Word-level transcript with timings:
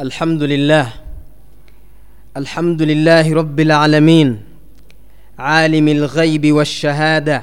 الحمد 0.00 0.42
لله 0.42 0.86
الحمد 2.36 2.82
لله 2.82 3.34
رب 3.34 3.60
العالمين 3.60 4.40
عالم 5.38 5.88
الغيب 5.88 6.52
والشهادة 6.52 7.42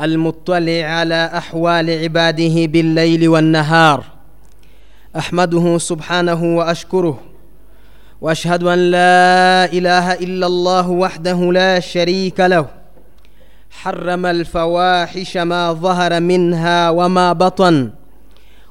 المطلع 0.00 0.84
على 0.84 1.30
أحوال 1.34 1.90
عباده 2.02 2.66
بالليل 2.66 3.28
والنهار 3.28 4.04
أحمده 5.16 5.78
سبحانه 5.78 6.56
وأشكره 6.56 7.20
وأشهد 8.20 8.62
أن 8.62 8.78
لا 8.90 9.64
إله 9.72 10.12
إلا 10.14 10.46
الله 10.46 10.90
وحده 10.90 11.52
لا 11.52 11.80
شريك 11.80 12.40
له 12.40 12.66
حرم 13.70 14.26
الفواحش 14.26 15.36
ما 15.36 15.72
ظهر 15.72 16.20
منها 16.20 16.90
وما 16.90 17.32
بطن 17.32 17.90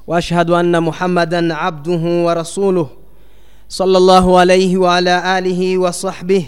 واشهد 0.08 0.50
ان 0.50 0.82
محمدا 0.82 1.54
عبده 1.54 2.02
ورسوله 2.26 2.88
صلى 3.68 3.96
الله 3.98 4.38
عليه 4.40 4.76
وعلى 4.76 5.38
اله 5.38 5.78
وصحبه 5.78 6.44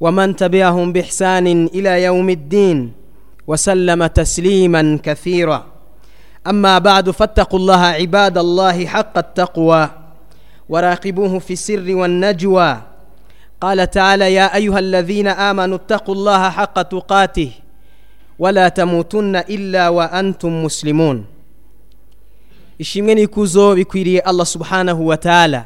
ومن 0.00 0.36
تبعهم 0.36 0.92
باحسان 0.92 1.46
الى 1.66 2.02
يوم 2.02 2.30
الدين 2.30 2.92
وسلم 3.46 4.06
تسليما 4.06 4.98
كثيرا 5.02 5.66
اما 6.46 6.78
بعد 6.78 7.10
فاتقوا 7.10 7.58
الله 7.58 7.82
عباد 8.00 8.38
الله 8.38 8.86
حق 8.86 9.18
التقوى 9.18 9.90
وراقبوه 10.68 11.38
في 11.38 11.52
السر 11.52 11.86
والنجوى 11.94 12.76
قال 13.60 13.90
تعالى 13.90 14.34
يا 14.34 14.54
ايها 14.54 14.78
الذين 14.78 15.28
امنوا 15.28 15.76
اتقوا 15.76 16.14
الله 16.14 16.50
حق 16.50 16.82
تقاته 16.82 17.50
ولا 18.38 18.68
تموتن 18.68 19.36
الا 19.36 19.88
وانتم 19.88 20.64
مسلمون 20.64 21.33
ishimwe 22.78 23.14
n'ikuzo 23.14 23.74
bikwiriye 23.74 24.20
allah 24.20 24.46
subhanahu 24.46 25.06
wa 25.06 25.16
ta'ala. 25.16 25.64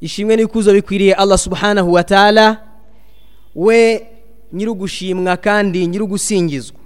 Ishimwe 0.00 0.36
n'ikuzo 0.36 0.72
bikwiriye 0.72 1.14
allah 1.14 1.38
subhanahu 1.38 1.92
wa 1.92 2.04
ta'ala. 2.04 2.60
We 3.54 4.06
nyirugushimwa 4.52 5.36
kandi 5.36 5.86
nyirugusingizwa 5.86 6.78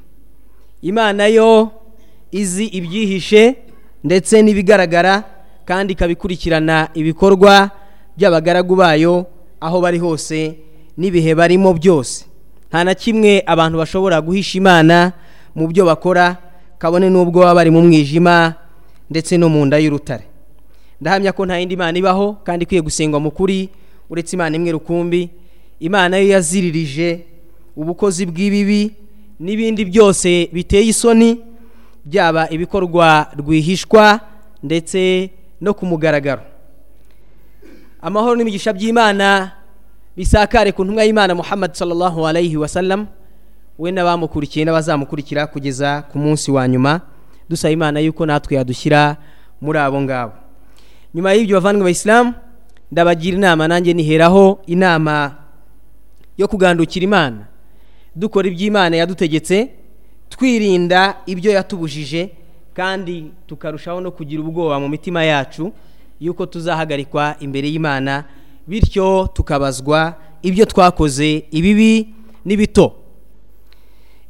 imana 0.83 1.27
yo 1.27 1.71
izi 2.31 2.65
ibyihishe 2.67 3.57
ndetse 4.05 4.43
n'ibigaragara 4.43 5.25
kandi 5.65 5.93
ikabikurikirana 5.93 6.89
ibikorwa 6.95 7.71
by'abagaragu 8.17 8.77
bayo 8.77 9.27
aho 9.61 9.81
bari 9.81 9.99
hose 9.99 10.59
n'ibihe 10.99 11.35
barimo 11.35 11.73
byose. 11.75 12.25
Nta 12.69 12.85
na 12.85 12.95
kimwe 12.95 13.43
abantu 13.47 13.79
bashobora 13.79 14.21
guhisha 14.21 14.59
imana 14.59 15.13
mu 15.55 15.69
byo 15.69 15.85
bakora 15.87 16.37
kabone 16.83 17.07
n'ubwo 17.11 17.41
baba 17.47 17.55
bari 17.63 17.71
mu 17.71 17.79
mwijima 17.83 18.55
ndetse 19.11 19.39
no 19.39 19.47
mu 19.49 19.63
nda 19.67 19.79
y'urutare. 19.79 20.27
Ndahamya 21.01 21.31
ko 21.33 21.47
nta 21.47 21.59
yindi 21.63 21.77
mana 21.79 21.95
ibaho 21.99 22.43
kandi 22.43 22.65
ikwiye 22.67 22.83
gusengwa 22.83 23.21
mu 23.23 23.31
kuri 23.31 23.69
uretse 24.11 24.35
imana 24.35 24.57
imwe 24.59 24.73
rukumbi. 24.75 25.31
Imana 25.81 26.19
yo 26.19 26.27
yaziririje 26.35 27.23
ubukozi 27.79 28.27
bw'ibibi 28.27 28.91
n'ibindi 29.39 29.85
byose 29.87 30.51
biteye 30.53 30.91
isoni 30.91 31.39
byaba 32.05 32.51
ibikorwa 32.51 33.31
rwihishwa 33.39 34.21
ndetse 34.63 35.31
no 35.63 35.75
ku 35.79 35.87
mugaragaro. 35.87 36.43
Amahoro 38.03 38.35
n'imigisha 38.37 38.73
by'imana 38.75 39.53
bisakare 40.19 40.73
ku 40.75 40.83
ntumwa 40.83 41.07
y'imana 41.07 41.35
muhammad 41.35 41.75
sallallahu 41.79 42.27
alayhi 42.27 42.57
wa 42.59 42.67
sallam. 42.69 43.07
We 43.79 43.91
n'abamukurikiye 43.93 44.65
n'abazamukurikira 44.65 45.47
kugeza 45.47 46.03
ku 46.13 46.19
munsi 46.19 46.51
wa 46.51 46.69
nyuma 46.69 47.01
dusaba 47.49 47.73
imana 47.73 48.01
yuko 48.01 48.27
natwe 48.27 48.57
yadushyira 48.57 49.17
muri 49.61 49.79
abo 49.79 50.01
ngabo. 50.03 50.33
Nyuma 51.15 51.33
y'ibyo 51.33 51.57
bavandimwe 51.61 51.85
bayisilamu 51.85 52.35
ndabagira 52.93 53.37
inama 53.37 53.69
nanjye 53.69 53.93
niheraho 53.95 54.61
inama 54.67 55.35
yo 56.39 56.49
kugandukira 56.49 57.05
imana. 57.05 57.47
Dukora 58.17 58.49
iby'imana 58.49 58.97
yadutegetse 58.97 59.69
twirinda 60.29 61.17
ibyo 61.27 61.53
yatubujije 61.53 62.31
kandi 62.75 63.33
tukarushaho 63.47 64.01
no 64.01 64.11
kugira 64.11 64.41
ubwoba 64.43 64.81
mu 64.81 64.89
mitima 64.89 65.25
yacu 65.25 65.73
yuko 66.21 66.47
tuzahagarikwa 66.47 67.37
imbere 67.41 67.69
y'imana 67.69 68.25
bityo 68.67 69.29
tukabazwa 69.33 70.15
ibyo 70.43 70.65
twakoze 70.67 71.45
ibibi 71.51 72.09
n'ibito. 72.45 73.02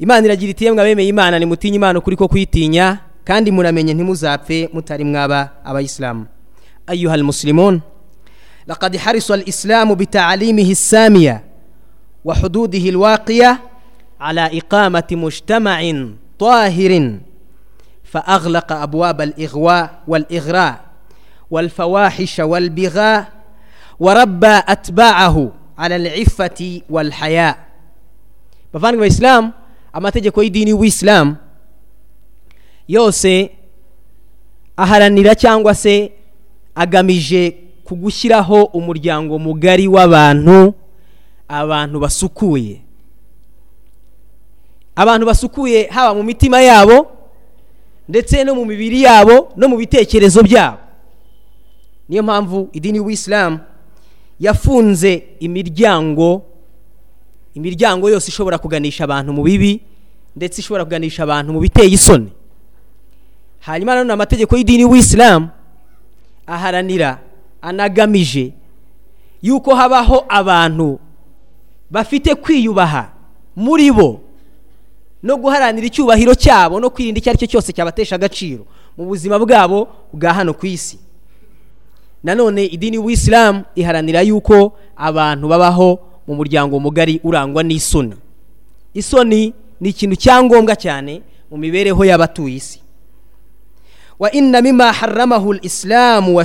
imana 0.02 0.26
iragira 0.26 0.50
iti 0.50 0.64
yemwe 0.66 0.82
abemeye 0.82 1.08
imana 1.08 1.38
nimutinye 1.38 1.76
imana 1.78 1.98
ukuri 1.98 2.16
ko 2.18 2.26
kwitinya 2.28 2.98
kandi 3.24 3.54
muramenye 3.54 3.94
ntimuzapfe 3.94 4.66
mutari 4.74 5.04
mwaba 5.06 5.50
abayisilamu. 5.64 6.26
Ayuha 6.86 7.16
muslimun 7.22 7.78
laqad 8.66 8.98
harisa 8.98 9.38
isilamu 9.46 9.94
bitaalimihi 9.94 10.74
samiya 10.74 11.40
wa 12.24 12.34
hududihi 12.34 12.90
lwaqiya 12.90 13.58
ala 14.18 14.50
iqamati 14.50 15.14
mushtamain 15.16 16.18
twahirin 16.38 17.20
faaglaka 18.02 18.82
abuwaba 18.82 19.30
igwa 19.38 20.02
waligra 20.06 20.82
walfawahisha 21.50 22.46
walbiga 22.46 23.26
warabba 24.00 24.66
atbaahu 24.66 25.52
ala 25.76 25.98
lifati 25.98 26.82
walhaya. 26.90 27.54
Bavandimwe 28.72 29.06
bayisilamu 29.06 29.52
amategeko 29.92 30.42
y'idini 30.42 30.72
w'isilamu 30.72 31.36
yose 32.88 33.50
aharanira 34.76 35.34
cyangwa 35.34 35.74
se 35.74 36.12
agamije 36.74 37.56
kugushyiraho 37.84 38.64
umuryango 38.64 39.38
mugari 39.38 39.88
w'abantu 39.88 40.74
abantu 41.48 42.00
basukuye. 42.00 42.80
Abantu 44.96 45.26
basukuye 45.26 45.86
haba 45.86 46.14
mu 46.14 46.22
mitima 46.22 46.60
yabo 46.60 47.06
ndetse 48.08 48.44
no 48.44 48.54
mu 48.54 48.64
mibiri 48.64 49.02
yabo 49.02 49.52
no 49.56 49.68
mu 49.68 49.76
bitekerezo 49.76 50.42
byabo. 50.42 50.78
Niyo 52.08 52.22
mpamvu 52.22 52.68
idini 52.72 53.00
w'isilamu 53.00 53.58
yafunze 54.40 55.22
imiryango 55.40 56.42
imiryango 57.54 58.10
yose 58.10 58.28
ishobora 58.28 58.58
kuganisha 58.58 59.04
abantu 59.04 59.32
mu 59.32 59.42
bibi 59.42 59.80
ndetse 60.36 60.60
ishobora 60.60 60.84
kuganisha 60.84 61.22
abantu 61.22 61.52
mu 61.52 61.60
biteye 61.60 61.88
isoni. 61.90 62.32
Hanyuma 63.60 63.94
nanone 63.94 64.12
amategeko 64.12 64.56
y'idini 64.56 64.84
w'isilamu 64.84 65.48
aharanira 66.46 67.18
anagamije 67.62 68.52
yuko 69.42 69.74
habaho 69.74 70.24
abantu 70.28 70.98
bafite 71.90 72.34
kwiyubaha 72.34 73.10
muri 73.56 73.92
bo 73.92 74.20
no 75.22 75.36
guharanira 75.36 75.86
icyubahiro 75.86 76.34
cyabo 76.34 76.80
no 76.80 76.90
kwirinda 76.90 77.18
icyo 77.18 77.30
ari 77.30 77.38
cyo 77.38 77.46
cyose 77.46 77.72
cyabatesha 77.72 78.14
agaciro 78.16 78.66
mu 78.98 79.04
buzima 79.06 79.38
bwabo 79.38 79.88
bwa 80.12 80.32
hano 80.34 80.54
ku 80.54 80.66
isi. 80.66 80.98
Nanone 82.24 82.64
idini 82.66 82.98
w'isilamu 82.98 83.62
iharanira 83.74 84.22
yuko 84.22 84.72
abantu 84.96 85.48
babaho 85.48 85.98
mu 86.26 86.34
muryango 86.34 86.80
mugari 86.80 87.20
urangwa 87.24 87.62
n'isoni. 87.62 88.14
Isoni 88.94 89.54
ni 89.80 89.88
ikintu 89.88 90.16
cya 90.16 90.42
ngombwa 90.42 90.76
cyane 90.76 91.22
mu 91.50 91.56
mibereho 91.58 92.04
y'abatuye 92.04 92.56
isi. 92.56 92.78
Wa 94.18 94.30
inna 94.32 94.62
mima 94.62 94.92
haramahu 94.92 95.54
isilamu 95.62 96.36
wa 96.36 96.44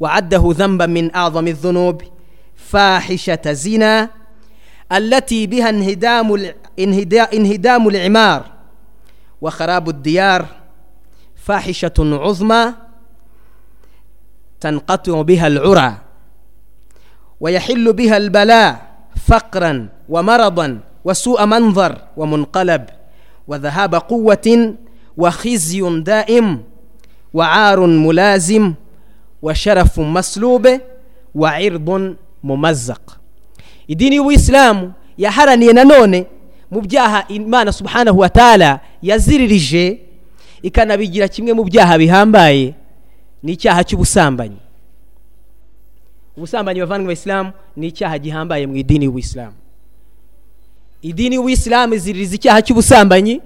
wa 0.00 0.12
adahu 0.12 0.52
zamba 0.52 0.86
min 0.86 1.10
ava 1.12 1.42
mizunobi 1.42 2.12
fahisha 2.54 3.36
tazina 3.36 4.08
alati 4.88 5.46
biha 5.46 5.70
inhidamu 7.32 7.90
imar 7.90 8.44
wa 9.40 9.50
kharabu 9.52 9.92
diyar 9.92 10.48
fahisha 11.34 11.90
tunu 11.90 12.20
uzma 12.28 12.74
tanukatu 14.58 15.24
biha 15.24 15.46
al'ura. 15.46 16.05
ويحل 17.40 17.92
بها 17.92 18.16
البلاء 18.16 18.86
فقرا 19.26 19.88
ومرضا 20.08 20.80
وسوء 21.04 21.46
منظر 21.46 21.98
ومنقلب 22.16 22.84
وذهاب 23.48 23.94
قوة 23.94 24.74
وخزي 25.16 26.00
دائم 26.00 26.62
وعار 27.34 27.86
ملازم 27.86 28.74
وشرف 29.42 30.00
مسلوب 30.00 30.68
وعرض 31.34 32.14
mumazaka 32.42 33.14
idini 33.88 34.16
y'ubuyisilamu 34.16 34.92
yaharaniye 35.18 35.72
nanone 35.72 36.26
mu 36.70 36.80
byaha 36.80 37.24
imana 37.28 37.72
subhanahu 37.72 38.18
wa 38.18 38.28
taala 38.28 38.80
yaziririje 39.02 39.98
ikanabigira 40.62 41.28
kimwe 41.28 41.52
mu 41.52 41.64
byaha 41.64 41.98
bihambaye 41.98 42.74
ni 43.42 43.52
icyaha 43.52 43.84
cy'ubusambanyi 43.84 44.56
ubusambanyi 46.36 46.80
bavandimwe 46.80 47.12
isilamu 47.14 47.50
ni 47.76 47.86
icyaha 47.86 48.18
gihambaye 48.18 48.66
mu 48.66 48.76
idini 48.76 49.04
y'ubuyisilamu 49.04 49.54
idini 51.02 51.34
y'ubuyisilamu 51.36 51.94
iziririza 51.94 52.34
icyaha 52.34 52.62
cy'ubusambanyi 52.62 53.40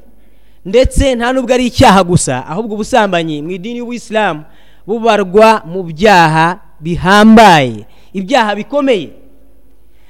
ndetse 0.65 1.15
nta 1.15 1.33
nubwo 1.33 1.55
ari 1.55 1.67
icyaha 1.67 2.05
gusa 2.05 2.47
ahubwo 2.47 2.75
ubusambanyi 2.75 3.43
mu 3.43 3.51
idini 3.51 3.79
y'ubuyisilamu 3.79 4.45
bubarwa 4.87 5.63
mu 5.67 5.83
byaha 5.83 6.59
bihambaye 6.81 7.87
ibyaha 8.13 8.55
bikomeye. 8.57 9.11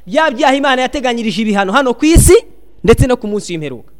Bya 0.06 0.30
byaha 0.30 0.54
imana 0.56 0.82
yateganyirije 0.82 1.42
ibihano 1.42 1.72
hano 1.72 1.94
ku 1.94 2.04
isi 2.04 2.34
ndetse 2.84 3.06
no 3.06 3.16
ku 3.16 3.26
munsi 3.28 3.52
w'imperuka. 3.52 3.92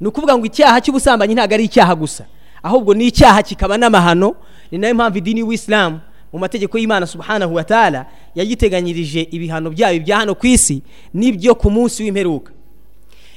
Ni 0.00 0.06
ukuvuga 0.06 0.36
ngo 0.38 0.44
icyaha 0.46 0.78
cy'ubusambanyi 0.80 1.34
ntabwo 1.34 1.54
ari 1.54 1.64
icyaha 1.64 1.94
gusa 1.96 2.24
ahubwo 2.62 2.94
ni 2.94 3.06
icyaha 3.08 3.42
kikaba 3.42 3.78
n'amahano 3.78 4.34
ni 4.70 4.78
na 4.78 4.88
yo 4.88 4.94
mpamvu 4.94 5.18
idini 5.18 5.40
y'isilamu 5.40 6.00
mu 6.32 6.38
mategeko 6.38 6.78
y'imana 6.78 7.06
subhanahu 7.06 7.54
wa 7.54 7.64
ta'ala 7.64 8.06
yagiteganyirije 8.34 9.28
ibihano 9.30 9.70
byayo 9.70 9.96
ibya 9.96 10.16
hano 10.16 10.34
ku 10.34 10.46
isi 10.46 10.82
n'ibyo 11.14 11.54
ku 11.54 11.70
munsi 11.70 12.02
w'imperuka. 12.04 12.52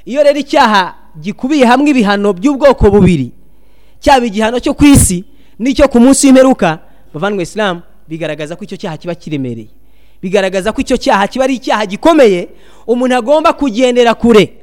Iyo 0.06 0.24
rero 0.24 0.40
icyaha 0.40 0.96
gikubiye 1.22 1.66
hamwe 1.66 1.90
ibihano 1.92 2.34
by'ubwoko 2.34 2.92
bubiri 2.92 3.32
cyaba 4.00 4.26
igihano 4.26 4.60
cyo 4.60 4.74
ku 4.74 4.86
isi 4.86 5.24
n'icyo 5.60 5.88
ku 5.88 6.00
munsi 6.00 6.28
w'imperuka 6.28 6.80
bavandwe 7.14 7.44
isilamu 7.44 7.82
bigaragaza 8.08 8.56
ko 8.56 8.64
icyo 8.68 8.78
cyaha 8.78 8.98
kiba 8.98 9.16
kiremereye. 9.16 9.70
Bigaragaza 10.22 10.72
ko 10.76 10.82
icyo 10.82 10.98
cyaha 10.98 11.28
kiba 11.28 11.44
ari 11.48 11.56
icyaha 11.64 11.86
gikomeye 11.86 12.50
umuntu 12.88 13.16
agomba 13.16 13.54
kugendera 13.54 14.14
kure. 14.14 14.54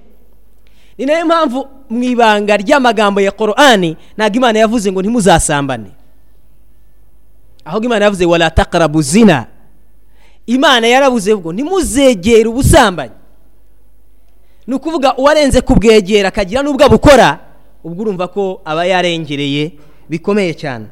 Ni 0.99 1.07
na 1.07 1.19
yo 1.19 1.27
mpamvu 1.27 1.67
mu 1.91 2.03
ibanga 2.05 2.57
ry'amagambo 2.57 3.21
ya 3.21 3.31
korani 3.33 3.97
ntabwo 4.19 4.37
imana 4.37 4.59
yavuze 4.59 4.93
ngo 4.93 5.01
ntimuzasambane. 5.03 5.91
Ahubwo 7.65 7.87
imana 7.87 8.05
yavuze 8.05 8.25
wala 8.27 8.51
takarabu 8.51 9.03
zina. 9.03 9.47
Imana 10.47 10.87
yarabuze 10.87 11.37
ngo 11.37 11.53
ntimuzegere 11.53 12.49
ubusambanyi. 12.49 13.13
Ni 14.67 14.75
ukuvuga 14.75 15.17
uwarenze 15.17 15.61
kubwegera 15.61 16.29
akagira 16.29 16.63
n'ubwo 16.63 16.85
abukora 16.85 17.39
ubwo 17.85 18.03
urumva 18.03 18.29
ko 18.29 18.61
aba 18.65 18.85
yarengereye 18.85 19.73
bikomeye 20.09 20.55
cyane. 20.55 20.87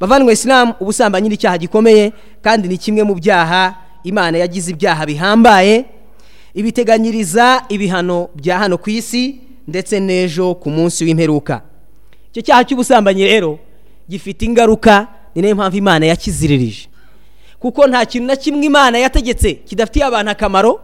Bavandimwe 0.00 0.32
isilamu 0.32 0.74
ubusambanyi 0.80 1.28
ni 1.28 1.34
icyaha 1.34 1.58
gikomeye 1.58 2.12
kandi 2.42 2.68
ni 2.68 2.78
kimwe 2.78 3.02
mu 3.02 3.14
byaha 3.14 3.74
imana 4.04 4.38
yagize 4.38 4.70
ibyaha 4.70 5.06
bihambaye 5.06 5.84
ibiteganyiriza 6.54 7.62
ibihano 7.68 8.28
bya 8.34 8.58
hano 8.58 8.78
ku 8.78 8.90
isi 8.90 9.38
ndetse 9.68 10.00
n'ejo 10.00 10.54
ku 10.54 10.70
munsi 10.70 11.04
w'imperuka. 11.04 11.62
Icyo 12.30 12.42
cyaha 12.42 12.64
cy'ubusambanyi 12.64 13.24
rero 13.26 13.58
gifite 14.08 14.42
ingaruka 14.46 15.06
ni 15.40 15.42
na 15.42 15.48
yo 15.48 15.54
mpamvu 15.54 15.76
imana 15.76 16.06
yakiziririje. 16.06 16.88
Kuko 17.58 17.86
nta 17.86 18.04
kintu 18.06 18.26
na 18.26 18.36
kimwe 18.36 18.66
imana 18.66 18.98
yategetse 18.98 19.54
kidafitiye 19.54 20.04
abantu 20.04 20.30
akamaro 20.30 20.80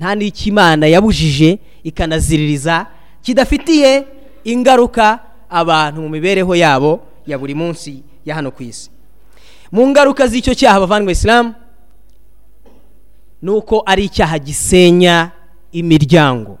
nta 0.00 0.14
n'icyo 0.14 0.48
imana 0.48 0.86
yabujije 0.86 1.58
ikanaziririza 1.84 2.86
kidafitiye 3.22 4.04
ingaruka 4.44 5.18
abantu 5.50 6.02
mu 6.02 6.08
mibereho 6.08 6.54
yabo 6.54 7.00
ya 7.26 7.38
buri 7.38 7.54
munsi 7.54 8.02
ya 8.26 8.34
hano 8.34 8.50
ku 8.50 8.62
isi. 8.62 8.90
Mu 9.72 9.86
ngaruka 9.90 10.26
z'icyo 10.26 10.54
cyaha 10.54 10.80
bavandwe 10.80 11.12
isilamu 11.12 11.54
ni 13.42 13.50
uko 13.50 13.82
ari 13.86 14.04
icyaha 14.04 14.38
gisenya 14.38 15.30
imiryango. 15.72 16.58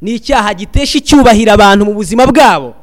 Ni 0.00 0.14
icyaha 0.14 0.54
gitesha 0.54 0.98
icyubahiro 0.98 1.52
abantu 1.52 1.84
mu 1.84 1.94
buzima 1.94 2.26
bwabo. 2.26 2.74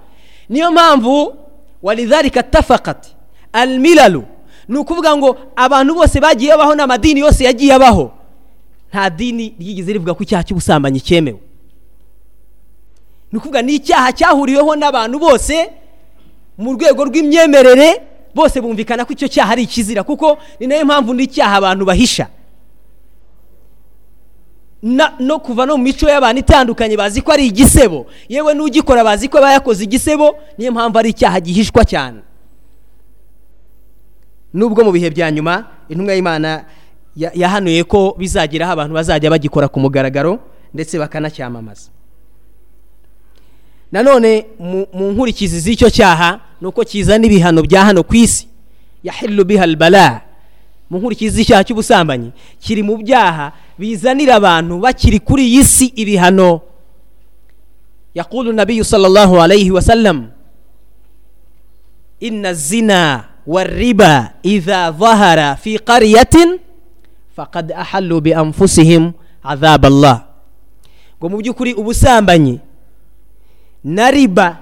Niyo 0.49 0.71
mpamvu 0.71 1.35
waridharika 1.83 2.43
tafakati 2.43 3.15
almiralu 3.53 4.23
ni 4.67 4.77
ukuvuga 4.77 5.17
ngo 5.17 5.37
abantu 5.55 5.95
bose 5.95 6.19
bagiye 6.19 6.51
babaho 6.51 6.75
n'amadini 6.75 7.19
yose 7.19 7.43
yagiye 7.43 7.73
abaho 7.73 8.11
nta 8.91 9.09
dini 9.09 9.55
ryigeze 9.59 9.93
rivuga 9.93 10.13
ko 10.13 10.23
icyaha 10.23 10.43
cy'ubusambanyi 10.43 10.99
cyemewe. 11.01 11.39
Ni 13.31 13.37
ukuvuga 13.37 13.61
ni 13.61 13.75
icyaha 13.75 14.11
cyahuriweho 14.13 14.75
n'abantu 14.75 15.19
bose 15.19 15.69
mu 16.57 16.73
rwego 16.73 17.05
rw'imyemerere 17.05 18.01
bose 18.35 18.61
bumvikana 18.61 19.05
ko 19.05 19.11
icyo 19.13 19.27
cyaha 19.27 19.51
ari 19.51 19.63
ikizira 19.63 20.03
kuko 20.03 20.37
ni 20.59 20.67
na 20.67 20.75
yo 20.75 20.85
mpamvu 20.85 21.13
n'icyaha 21.13 21.55
abantu 21.59 21.85
bahisha. 21.85 22.27
No 24.83 25.39
kuva 25.39 25.65
no 25.65 25.77
mu 25.77 25.83
mico 25.83 26.05
y'abantu 26.09 26.39
itandukanye 26.39 26.97
bazi 26.97 27.21
ko 27.21 27.31
ari 27.31 27.47
igisebo. 27.47 28.05
Yewe 28.29 28.53
n'ugikora 28.53 29.03
bazi 29.03 29.27
ko 29.29 29.37
aba 29.37 29.51
yakoze 29.53 29.83
igisebo 29.83 30.37
niyo 30.57 30.71
mpamvu 30.71 30.97
ari 30.99 31.09
icyaha 31.09 31.39
gihishwa 31.41 31.85
cyane. 31.85 32.19
Nubwo 34.53 34.83
mu 34.83 34.91
bihe 34.91 35.09
bya 35.09 35.31
nyuma 35.31 35.65
intumwa 35.89 36.13
y'imana 36.13 36.65
yahanuye 37.15 37.83
ko 37.83 38.15
bizageraho 38.17 38.71
abantu 38.73 38.93
bazajya 38.93 39.29
bagikora 39.29 39.67
ku 39.67 39.79
mugaragaro 39.79 40.39
ndetse 40.73 40.99
bakanacyamamaza 40.99 41.89
nanone 43.91 44.45
mu 44.93 45.11
nkurikizi 45.11 45.59
z'icyo 45.59 45.89
cyaha 45.89 46.39
ni 46.61 46.67
uko 46.67 46.83
kizana 46.83 47.25
ibihano 47.25 47.61
bya 47.63 47.85
hano 47.85 48.03
ku 48.03 48.15
isi. 48.15 48.47
Yahiru 49.03 49.45
biha 49.45 49.63
albala. 49.63 50.21
mu 50.89 50.97
nkurikizi 50.99 51.41
icyaha 51.43 51.63
cy'ubusambanyi 51.67 52.31
kiri 52.63 52.83
mu 52.83 52.95
byaha 52.97 53.51
bizanira 53.75 54.39
abantu 54.39 54.79
bakiri 54.79 55.19
kuri 55.19 55.43
iyi 55.47 55.63
si 55.63 55.85
ibihano. 55.95 56.61
Yakuru 58.15 58.49
nabi 58.55 58.81
sallallahu 58.83 59.35
alayhi 59.37 59.69
wa 59.71 59.81
sallam 59.81 60.31
inna 62.19 62.53
zina 62.53 63.29
wa 63.45 63.63
riba 63.63 64.33
idha 64.43 64.91
zahara 64.91 65.55
fi 65.55 65.77
qariyatin 65.77 66.57
faqad 67.35 67.71
ahallu 67.71 68.21
bi 68.21 68.33
anfusihim 68.33 69.13
azab 69.43 69.85
Allah. 69.85 70.25
Ngo 71.19 71.25
mu 71.29 71.37
by'ukuri 71.37 71.77
ubusambanyi 71.77 72.57
na 73.83 74.09
riba 74.09 74.57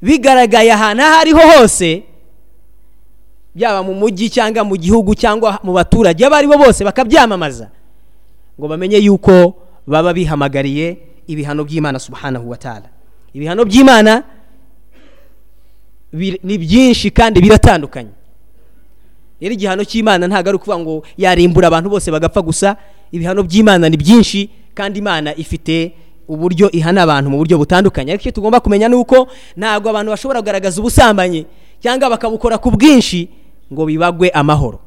bigaragaye 0.00 0.72
ahantu 0.72 1.02
aho 1.04 1.16
ariho 1.20 1.42
hose 1.58 2.07
byaba 3.58 3.82
mu 3.82 3.94
mujyi 3.98 4.30
cyangwa 4.30 4.62
mu 4.64 4.76
gihugu 4.78 5.18
cyangwa 5.18 5.58
mu 5.66 5.74
baturage 5.74 6.22
abo 6.22 6.34
ari 6.38 6.46
bo 6.46 6.54
bose 6.54 6.84
bakabyamamaza 6.86 7.66
ngo 8.54 8.66
bamenye 8.70 9.02
yuko 9.02 9.54
baba 9.86 10.14
bihamagariye 10.14 10.86
ibihano 11.26 11.64
by'imana 11.66 11.98
subhanahu 11.98 12.50
wa 12.50 12.56
ta'ala. 12.56 12.88
Ibihano 13.34 13.64
by'imana 13.66 14.22
ni 16.42 16.58
byinshi 16.58 17.10
kandi 17.10 17.40
biratandukanye. 17.40 18.10
Rero 19.40 19.52
igihano 19.54 19.84
cy'imana 19.84 20.26
ntabwo 20.26 20.48
ari 20.50 20.56
ukuvuga 20.56 20.78
ngo 20.78 20.94
yarimbura 21.18 21.68
abantu 21.68 21.90
bose 21.90 22.10
bagapfa 22.10 22.42
gusa. 22.42 22.76
Ibihano 23.12 23.42
by'imana 23.42 23.88
ni 23.88 23.96
byinshi 23.96 24.50
kandi 24.74 24.98
imana 24.98 25.30
ifite 25.36 25.92
uburyo 26.28 26.70
ihana 26.72 27.02
abantu 27.04 27.30
mu 27.30 27.36
buryo 27.38 27.58
butandukanye. 27.58 28.12
Ariko 28.16 28.22
icyo 28.22 28.32
tugomba 28.40 28.60
kumenya 28.60 28.88
ni 28.88 28.96
uko 28.96 29.28
ntabwo 29.56 29.90
abantu 29.92 30.10
bashobora 30.10 30.40
kugaragaza 30.40 30.80
ubusambanyi 30.80 31.46
cyangwa 31.78 32.10
bakabukora 32.10 32.58
ku 32.58 32.70
bwinshi 32.74 33.28
ngo 33.72 33.86
bibagwe 33.86 34.30
amahoro. 34.30 34.80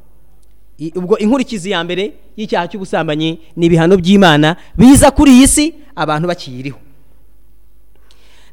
Ubwo 0.96 1.18
inkurikizi 1.18 1.72
ya 1.72 1.84
mbere 1.84 2.14
y'icyaha 2.38 2.68
cy'ubusambanyi 2.68 3.40
ni 3.56 3.66
ibihano 3.66 3.98
by'imana 3.98 4.56
biza 4.78 5.12
kuri 5.12 5.32
iyi 5.32 5.48
si 5.48 5.66
abantu 5.96 6.28
bakiyiriho. 6.28 6.80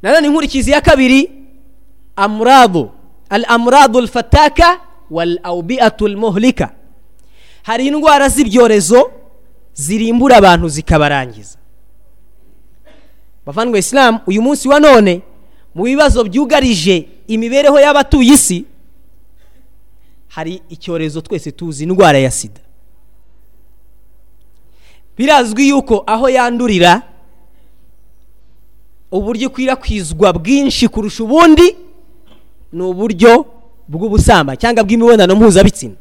Nanone 0.02 0.26
inkurikizi 0.26 0.70
ya 0.70 0.80
kabiri 0.80 1.30
amuradu. 2.16 2.90
Al 3.30 3.44
amuradu 3.48 4.08
fataka 4.08 4.80
wal 5.10 5.40
awbiatu 5.42 6.08
muhlika. 6.08 6.70
Hari 7.62 7.86
indwara 7.86 8.28
z'ibyorezo 8.28 9.10
zirimbura 9.74 10.36
abantu 10.36 10.68
zikabarangiza. 10.68 11.58
Bavandwe 13.46 13.78
isilamu 13.78 14.20
uyu 14.26 14.42
munsi 14.42 14.68
wa 14.68 14.80
none 14.80 15.22
mu 15.74 15.84
bibazo 15.84 16.24
byugarije 16.24 17.08
imibereho 17.28 17.80
y'abatuye 17.80 18.34
isi 18.34 18.64
hari 20.38 20.62
icyorezo 20.68 21.20
twese 21.20 21.50
tuzi 21.52 21.82
indwara 21.84 22.18
ya 22.18 22.30
sida. 22.30 22.60
Birazwi 25.16 25.68
yuko 25.68 26.02
aho 26.06 26.28
yandurira 26.28 27.02
uburyo 29.12 29.46
ikwirakwizwa 29.48 30.32
bwinshi 30.32 30.88
kurusha 30.88 31.24
ubundi 31.24 31.76
ni 32.72 32.82
uburyo 32.82 33.46
bw'ubusamba 33.88 34.54
cyangwa 34.56 34.84
bw'imibonano 34.84 35.34
mpuzabitsina. 35.36 35.94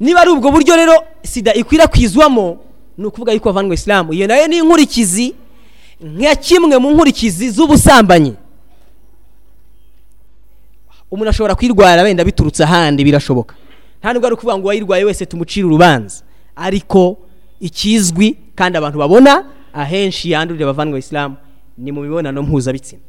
Niba 0.00 0.20
ari 0.20 0.30
ubwo 0.30 0.48
buryo 0.52 0.76
rero 0.76 0.96
sida 1.22 1.52
ikwirakwizwamo 1.54 2.58
ni 2.98 3.04
ukuvuga 3.06 3.32
yuko 3.32 3.48
bavanywe 3.52 3.74
isilamu 3.74 4.12
iyo 4.12 4.26
na 4.26 4.36
yo 4.36 4.46
ni 4.48 4.56
inkurikizi 4.56 5.34
nka 6.00 6.34
kimwe 6.36 6.78
mu 6.78 6.90
nkurikizi 6.90 7.50
z'ubusambanyi. 7.52 8.34
Umuntu 11.10 11.30
ashobora 11.30 11.54
kwirwara 11.54 12.02
wenda 12.02 12.24
biturutse 12.24 12.62
ahandi 12.64 13.04
birashoboka. 13.04 13.54
Nta 14.00 14.12
nubwo 14.12 14.26
ari 14.26 14.34
ukuvuga 14.34 14.58
ngo 14.58 14.64
uwayirwaye 14.64 15.04
wese 15.04 15.26
tumucire 15.26 15.66
urubanza. 15.66 16.22
Ariko 16.56 17.16
ikizwi 17.60 18.36
kandi 18.54 18.78
abantu 18.78 18.98
babona 18.98 19.44
ahenshi 19.74 20.30
yandurira 20.30 20.66
abavanywe 20.70 20.98
isilamu 20.98 21.36
ni 21.78 21.92
mu 21.92 22.00
mibonano 22.02 22.42
mpuzabitsina. 22.42 23.00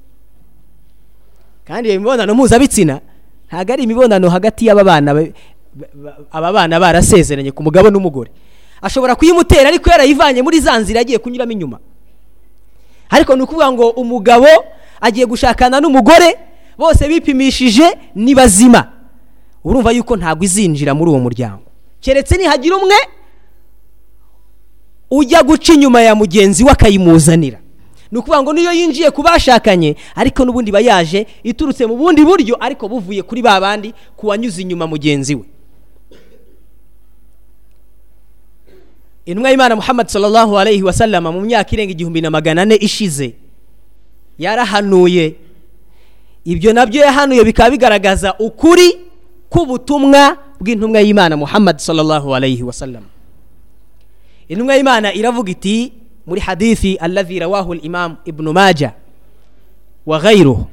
Kandi 1.66 1.90
iyo 1.90 2.00
mibonano 2.00 2.34
mpuzabitsina 2.36 3.00
ntabwo 3.48 3.74
ari 3.74 3.84
imibonano 3.84 4.30
hagati 4.30 4.66
y'aba 4.68 4.84
bana 4.84 5.12
aba 6.32 6.50
bana 6.54 6.80
barasezeranye 6.80 7.52
ku 7.52 7.64
mugabo 7.64 7.90
n'umugore. 7.90 8.32
Ashobora 8.82 9.16
kuyimutera 9.16 9.70
ariko 9.70 9.90
yarayivanye 9.90 10.42
muri 10.42 10.60
za 10.60 10.74
nzira 10.80 11.02
agiye 11.02 11.18
kunyuramo 11.20 11.52
inyuma. 11.52 11.78
Ariko 13.10 13.36
ni 13.36 13.42
ukuvuga 13.44 13.72
ngo 13.72 13.90
umugabo 13.90 14.48
agiye 15.02 15.26
gushakana 15.26 15.80
n'umugore 15.80 16.36
bose 16.82 17.06
bipimishije 17.08 17.86
ni 18.16 18.34
bazima. 18.36 18.92
Urumva 19.64 19.92
yuko 19.94 20.18
ntabwo 20.18 20.44
izinjira 20.46 20.94
muri 20.98 21.12
uwo 21.12 21.20
muryango. 21.20 21.64
Keretse 22.02 22.38
nihagira 22.38 22.76
umwe 22.78 22.96
ujya 25.12 25.44
guca 25.44 25.74
inyuma 25.74 26.02
ya 26.02 26.16
mugenzi 26.16 26.64
we 26.64 26.72
akayimuzanira. 26.72 27.60
Ni 28.12 28.18
ukuvuga 28.18 28.44
ngo 28.44 28.54
niyo 28.54 28.72
yinjiye 28.74 29.12
ku 29.12 29.22
bashakanye 29.24 29.96
ariko 30.16 30.46
n'ubundi 30.46 30.70
iba 30.70 30.80
yaje 30.80 31.28
iturutse 31.44 31.86
mu 31.86 31.96
bundi 31.96 32.26
buryo 32.26 32.58
ariko 32.60 32.88
buvuye 32.90 33.22
kuri 33.24 33.42
ba 33.42 33.62
bandi 33.62 33.94
ku 34.18 34.28
wanyuze 34.28 34.62
inyuma 34.62 34.88
mugenzi 34.88 35.36
we. 35.36 35.46
Intumwa 39.26 39.50
y'imana 39.50 39.76
muhammad 39.76 40.08
sallallahu 40.08 40.60
alayhi 40.60 40.84
wa 40.84 40.94
sallama 40.94 41.32
mu 41.32 41.42
myaka 41.42 41.72
irenga 41.72 41.92
igihumbi 41.92 42.22
na 42.22 42.30
magana 42.30 42.62
ane 42.62 42.76
ishize 42.76 43.36
yarahanuye 44.40 45.36
ibyo 46.46 46.74
na 46.74 46.86
byo 46.86 47.02
yahanuye 47.02 47.44
bikaba 47.44 47.70
bigaragaza 47.70 48.34
ukuri 48.40 48.98
k'ubutumwa 49.50 50.38
bw'intumwa 50.62 51.02
y'imana 51.02 51.38
muhammad 51.38 51.78
sallallahu 51.78 52.36
alayhi 52.36 52.64
wa 52.64 52.74
sallam. 52.74 53.04
Intumwa 54.48 54.76
y'imana 54.76 55.14
iravuga 55.14 55.52
iti 55.52 55.94
muri 56.28 56.42
hadithi 56.42 56.96
alladhi 56.96 57.40
rawahu 57.40 57.74
imam 57.74 58.18
ibnu 58.26 58.54
maja 58.54 58.94
wa 60.06 60.20
ghayruhu 60.20 60.66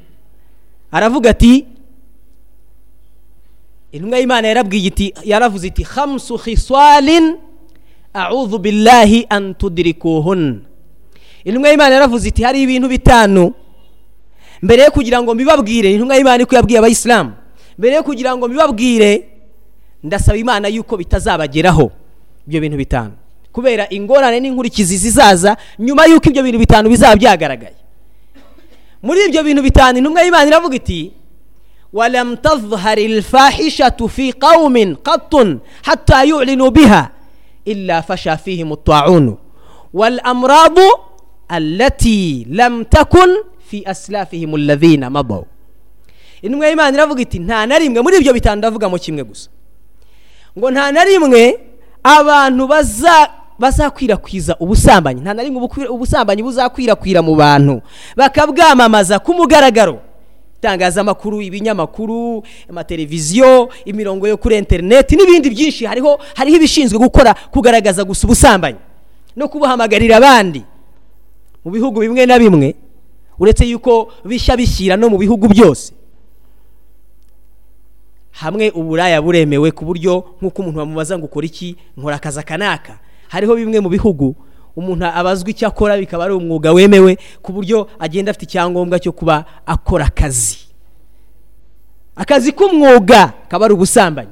aravuga 0.91 1.29
ati 1.29 1.65
intumwa 3.91 4.17
y'imana 4.19 4.47
yarabwiye 4.47 4.87
iti 4.87 5.13
yaravuze 5.23 5.67
iti 5.67 5.83
khamsu 5.83 6.37
khiswalin 6.37 7.37
a'udhu 8.13 8.57
billahi 8.57 9.25
an 9.29 9.53
tudrikuhun. 9.55 10.61
Intumwa 11.45 11.69
y'imana 11.69 11.93
yaravuze 11.95 12.29
iti 12.29 12.43
hari 12.43 12.61
ibintu 12.61 12.87
bitanu 12.89 13.53
mbere 14.62 14.82
yo 14.82 14.90
kugira 14.90 15.22
ngo 15.22 15.34
mbibabwire 15.34 15.92
intumwa 15.92 16.16
y'imana 16.16 16.42
iko 16.42 16.54
yabwiye 16.54 16.78
abayisilamu 16.78 17.32
mbere 17.78 17.94
yo 17.96 18.02
kugira 18.02 18.36
ngo 18.36 18.48
mbibabwire 18.48 19.28
ndasaba 20.02 20.36
imana 20.38 20.68
yuko 20.68 20.96
bitazabageraho 20.96 21.90
ibyo 22.46 22.60
bintu 22.60 22.76
bitanu 22.76 23.12
kubera 23.52 23.86
ingorane 23.90 24.40
n'inkurikizi 24.40 24.96
zizaza 24.96 25.56
nyuma 25.78 26.06
y'uko 26.06 26.28
ibyo 26.28 26.42
bintu 26.42 26.58
bitanu 26.58 26.88
bizaba 26.90 27.16
byagaragaye 27.16 27.76
muri 29.02 29.20
ibyo 29.28 29.42
bintu 29.42 29.62
bitanu 29.62 29.98
intumwa 29.98 30.22
y'imana 30.22 30.46
iravuga 30.48 30.76
iti 30.76 31.12
ولم 31.94 32.34
تظهر 32.34 32.98
الفاحشة 32.98 33.98
في 34.10 34.32
قوم 34.32 34.96
قط 35.04 35.34
حتى 35.82 36.28
يعلنوا 36.28 36.68
بها 36.68 37.10
إلا 37.68 38.00
فشى 38.00 38.36
فيهم 38.36 38.72
الطاعون 38.72 39.38
والأمراض 39.94 40.78
التي 41.52 42.46
لم 42.50 42.82
تكن 42.82 43.28
fi 43.69 43.83
asirafihim 43.85 44.67
ravina 44.67 45.09
mabawu 45.09 45.45
intumwa 46.41 46.67
y'imana 46.67 46.97
iravuga 46.97 47.21
iti 47.21 47.39
nta 47.39 47.65
na 47.65 47.79
rimwe 47.79 48.01
muri 48.01 48.17
ibyo 48.17 48.33
bitanu 48.33 48.57
ndavuga 48.57 48.89
mu 48.89 48.97
kimwe 48.99 49.23
gusa. 49.23 49.49
Ngo 50.57 50.71
nta 50.71 50.91
na 50.91 51.03
rimwe 51.03 51.59
abantu 52.03 52.67
bazakwirakwiza 53.59 54.55
ubusambanyi. 54.59 55.21
Nta 55.21 55.33
na 55.33 55.43
rimwe 55.43 55.67
ubusambanyi 55.89 56.43
buzakwirakwira 56.43 57.21
mu 57.21 57.35
bantu. 57.35 57.81
Bakabwamamaza 58.15 59.19
ku 59.19 59.33
mugaragaro. 59.33 59.99
Itangazamakuru 60.59 61.41
ibinyamakuru 61.41 62.43
amateleviziyo 62.69 63.69
imirongo 63.85 64.27
yo 64.27 64.37
kuri 64.37 64.57
interineti 64.57 65.15
n'ibindi 65.15 65.49
byinshi. 65.49 65.85
Hariho 65.85 66.19
hariho 66.35 66.57
ibishinzwe 66.57 66.99
gukora 66.99 67.35
kugaragaza 67.51 68.03
gusa 68.03 68.27
ubusambanyi. 68.27 68.79
No 69.35 69.47
kubuhamagarira 69.51 70.17
abandi. 70.17 70.63
Mu 71.65 71.71
bihugu 71.71 71.99
bimwe 71.99 72.25
na 72.25 72.39
bimwe 72.39 72.75
uretse 73.39 73.63
yuko 73.69 74.11
bishya 74.25 74.57
bishyira 74.57 74.97
no 74.97 75.09
mu 75.09 75.17
bihugu 75.17 75.47
byose. 75.47 75.93
Hamwe 78.31 78.71
uburaya 78.71 79.21
buremewe 79.21 79.71
ku 79.71 79.85
buryo 79.85 80.35
nk'uko 80.41 80.61
umuntu 80.61 80.77
bamubaza 80.79 81.17
ngo 81.17 81.25
ukora 81.25 81.45
iki? 81.45 81.75
Nkora 81.97 82.15
akazi 82.15 82.39
aka 82.39 82.57
n'aka 82.57 82.93
hariho 83.27 83.55
bimwe 83.55 83.79
mu 83.79 83.89
bihugu 83.89 84.35
umuntu 84.75 85.05
abazwa 85.05 85.49
icyo 85.49 85.67
akora 85.67 85.97
bikaba 85.99 86.23
ari 86.25 86.33
umwuga 86.33 86.71
wemewe 86.71 87.17
ku 87.43 87.51
buryo 87.51 87.87
agenda 87.99 88.31
afite 88.31 88.43
icyangombwa 88.47 88.99
cyo 88.99 89.11
kuba 89.11 89.43
akora 89.65 90.05
akazi. 90.07 90.71
Akazi 92.15 92.51
k'umwuga 92.55 93.33
kaba 93.51 93.65
ari 93.65 93.73
ubusambanyi. 93.75 94.31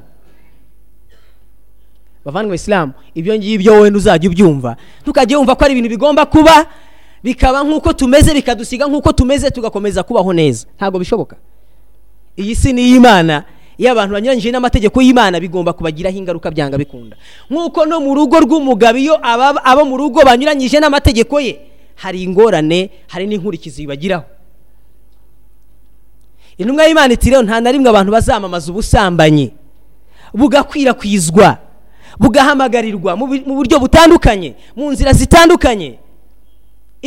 Bavandimwe 2.26 2.56
isilamu 2.56 2.94
ibyo 3.16 3.36
ngibyo 3.36 3.72
wowe 3.74 3.90
ntuzajya 3.90 4.30
ubyumva. 4.30 4.76
Ntukajye 5.02 5.36
wumva 5.36 5.56
ko 5.56 5.62
ari 5.66 5.74
ibintu 5.76 5.90
bigomba 5.90 6.26
kuba 6.26 6.68
bikaba 7.24 7.64
nk'uko 7.64 7.94
tumeze 7.94 8.34
bikadusiga 8.34 8.86
nk'uko 8.88 9.12
tumeze 9.14 9.52
tugakomeza 9.52 10.04
kubaho 10.04 10.34
neza. 10.34 10.68
Ntabwo 10.78 11.00
bishoboka. 11.00 11.36
Iyi 12.38 12.56
si 12.56 12.74
ni 12.74 12.82
iy'imana 12.82 13.44
iyo 13.78 13.92
abantu 13.92 14.14
banyuranyije 14.14 14.52
n'amategeko 14.52 15.02
y'imana 15.02 15.40
bigomba 15.40 15.74
kubagiraho 15.74 16.18
ingaruka 16.18 16.52
byanga 16.52 16.78
bikunda. 16.78 17.18
Nk'uko 17.50 17.86
no 17.86 18.00
mu 18.00 18.14
rugo 18.16 18.40
rw'umugabo 18.40 18.98
iyo 18.98 19.18
abo 19.22 19.86
mu 19.86 19.98
rugo 19.98 20.22
banyuranyije 20.26 20.80
n'amategeko 20.80 21.40
ye 21.42 21.60
hari 21.96 22.24
ingorane 22.24 22.90
hari 23.08 23.26
n'inkurikizi 23.28 23.82
bibagiraho. 23.86 24.26
Intumwa 26.58 26.86
y'imana 26.86 27.14
iti 27.14 27.30
rero 27.30 27.44
nta 27.44 27.62
na 27.62 27.72
rimwe 27.72 27.90
abantu 27.90 28.12
bazamamaza 28.12 28.72
ubusambanyi 28.72 29.54
bugakwirakwizwa 30.34 31.58
bugahamagarirwa 32.20 33.14
mu 33.16 33.54
buryo 33.58 33.78
butandukanye 33.80 34.56
mu 34.76 34.90
nzira 34.92 35.14
zitandukanye. 35.14 36.00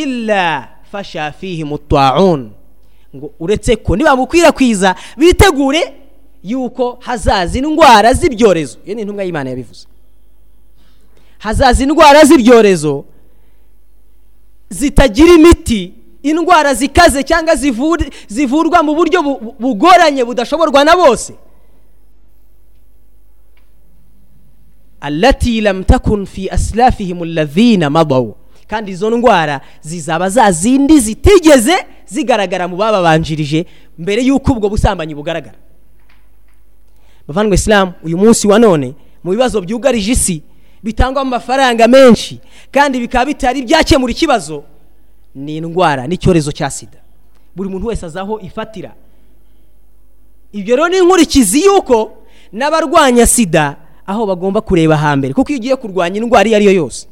Illa 0.03 0.69
fasha 0.93 1.33
fihi 1.33 1.65
mutwaun. 1.65 2.51
Ngo 3.17 3.31
uretse 3.41 3.77
ko 3.77 3.97
nibamukwirakwiza 3.97 4.95
bitegure 5.17 5.95
yuko 6.45 6.99
hazaza 7.01 7.59
indwara 7.59 8.13
z'ibyorezo. 8.15 8.79
Iyo 8.85 8.95
ni 8.95 9.03
intumwa 9.03 9.25
y'imana 9.25 9.51
yabivuze. 9.51 9.87
Hazaza 11.39 11.83
indwara 11.83 12.25
z'ibyorezo 12.25 13.05
zitagira 14.69 15.33
imiti. 15.35 15.93
Indwara 16.23 16.75
zikaze 16.75 17.23
cyangwa 17.23 17.55
zivurwa 18.29 18.83
mu 18.83 18.95
buryo 18.95 19.23
bugoranye 19.59 20.25
budashoborwa 20.25 20.85
na 20.85 20.97
bose. 20.97 21.35
Allati 25.01 25.61
lam 25.61 25.85
takun 25.85 26.27
fi 26.27 26.49
aslafihim 26.51 27.23
alladhina 27.23 27.91
madaw. 27.91 28.33
Kandi 28.71 28.91
izo 28.95 29.11
ndwara 29.11 29.61
zizaba 29.83 30.31
za 30.31 30.53
zindi 30.53 31.01
zitigeze 31.01 31.75
zigaragara 32.07 32.69
mu 32.69 32.77
bababanjirije 32.77 33.67
mbere 33.99 34.23
y'uko 34.23 34.53
ubwo 34.53 34.69
busambanyi 34.71 35.15
bugaragara. 35.15 35.59
Bavandwe 37.29 37.55
isilamu 37.55 37.93
uyu 38.05 38.19
munsi 38.19 38.47
wa 38.49 38.59
none 38.59 38.95
mu 39.25 39.31
bibazo 39.35 39.61
byugarije 39.61 40.13
isi 40.13 40.43
bitangwamo 40.83 41.29
amafaranga 41.35 41.89
menshi 41.89 42.39
kandi 42.71 43.01
bikaba 43.03 43.25
bitari 43.25 43.63
byakemura 43.63 44.11
ikibazo 44.15 44.63
ni 45.35 45.57
indwara 45.57 46.07
n'icyorezo 46.07 46.53
cya 46.53 46.71
sida. 46.71 46.99
Buri 47.57 47.69
muntu 47.69 47.87
wese 47.87 48.07
azi 48.07 48.19
aho 48.19 48.39
ifatira. 48.41 48.95
Ibyo 50.53 50.77
rero 50.77 50.89
ni 50.89 50.99
inkurikizi 50.99 51.61
y'uko 51.67 52.13
n'abarwanya 52.53 53.27
sida 53.27 53.77
aho 54.07 54.27
bagomba 54.27 54.61
kureba 54.61 54.97
hambere 54.97 55.35
kuko 55.35 55.51
iyo 55.51 55.59
ugiye 55.59 55.77
kurwanya 55.77 56.17
indwara 56.23 56.49
iyo 56.49 56.57
ari 56.57 56.67
yo 56.67 56.73
yose 56.73 57.07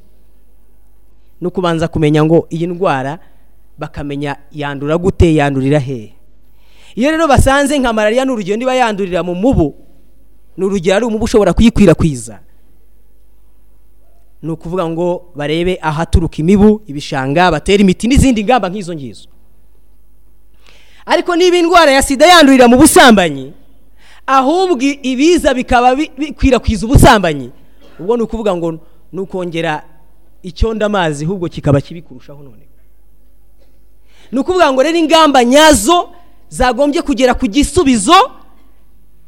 ni 1.41 1.47
ukubanza 1.47 1.89
kumenya 1.89 2.25
ngo 2.25 2.47
iyi 2.51 2.67
ndwara 2.67 3.19
bakamenya 3.79 4.37
yandura 4.53 4.99
gute 4.99 5.35
yandurira 5.35 5.79
hehe 5.79 6.15
iyo 6.95 7.11
rero 7.11 7.29
basanze 7.29 7.79
nka 7.79 7.93
malariya 7.93 8.25
ni 8.25 8.31
urugero 8.33 8.57
niba 8.59 8.75
yandurira 8.75 9.23
mu 9.23 9.35
mubu 9.35 9.75
ni 10.57 10.65
urugero 10.65 10.97
ari 10.97 11.05
umubu 11.07 11.25
ushobora 11.25 11.53
kuyikwirakwiza. 11.53 12.41
Ni 14.43 14.51
ukuvuga 14.51 14.89
ngo 14.89 15.31
barebe 15.35 15.79
ahaturuka 15.83 16.37
imibu 16.39 16.83
ibishanga 16.87 17.51
batera 17.51 17.81
imiti 17.83 18.09
n'izindi 18.09 18.45
ngamba 18.45 18.69
nk'izo 18.71 18.95
ngizo. 18.95 19.29
Ariko 21.07 21.37
niba 21.37 21.57
indwara 21.57 21.91
ya 21.91 22.03
sida 22.03 22.27
yandurira 22.27 22.69
mu 22.69 22.77
busambanyi 22.79 23.53
ahubwo 24.27 24.83
ibiza 25.03 25.55
bikaba 25.55 25.95
bikwirakwiza 25.95 26.87
ubusambanyi 26.87 27.51
ubwo 28.01 28.17
ni 28.17 28.23
ukuvuga 28.23 28.57
ngo 28.57 28.79
ni 29.13 29.21
ukongera 29.21 29.83
icyondo 30.43 30.87
amazi 30.87 31.25
ahubwo 31.25 31.49
kikaba 31.49 31.81
kibi 31.81 32.03
kurushaho 32.03 32.43
none. 32.43 32.65
Ni 34.33 34.39
ukuvuga 34.39 34.73
ngo 34.73 34.83
rero 34.83 34.99
ingamba 34.99 35.45
nyazo 35.45 36.11
zagombye 36.49 37.03
kugera 37.03 37.35
ku 37.35 37.47
gisubizo 37.47 38.15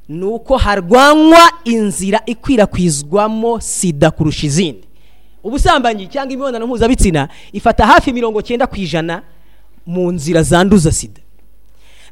ni 0.08 0.24
uko 0.24 0.56
harwanywa 0.56 1.50
inzira 1.64 2.20
ikwirakwizwamo 2.26 3.60
sida 3.60 4.10
kurusha 4.10 4.46
izindi. 4.46 4.84
Ubusambanyi 5.44 6.06
cyangwa 6.06 6.32
imibonano 6.32 6.66
mpuzabitsina 6.66 7.28
ifata 7.52 7.86
hafi 7.86 8.12
mirongo 8.12 8.42
cyenda 8.42 8.66
ku 8.66 8.76
ijana 8.76 9.22
mu 9.86 10.12
nzira 10.12 10.42
zanduza 10.42 10.92
sida. 10.92 11.20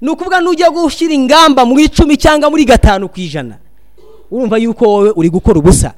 Ni 0.00 0.09
ukuvuga 0.09 0.40
n'ujya 0.40 0.71
gushyira 0.71 1.12
ingamba 1.14 1.64
mu 1.67 1.78
icumi 1.81 2.17
cyangwa 2.17 2.50
muri 2.50 2.64
gatanu 2.64 3.09
ku 3.09 3.21
ijana 3.21 3.59
wumva 4.31 4.57
yuko 4.59 4.85
wowe 4.88 5.11
uri 5.17 5.31
gukora 5.31 5.59
ubusa. 5.59 5.95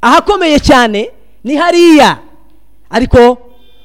Ahakomeye 0.00 0.58
cyane 0.60 1.10
ni 1.44 1.56
hariya. 1.56 2.18
Ariko 2.90 3.38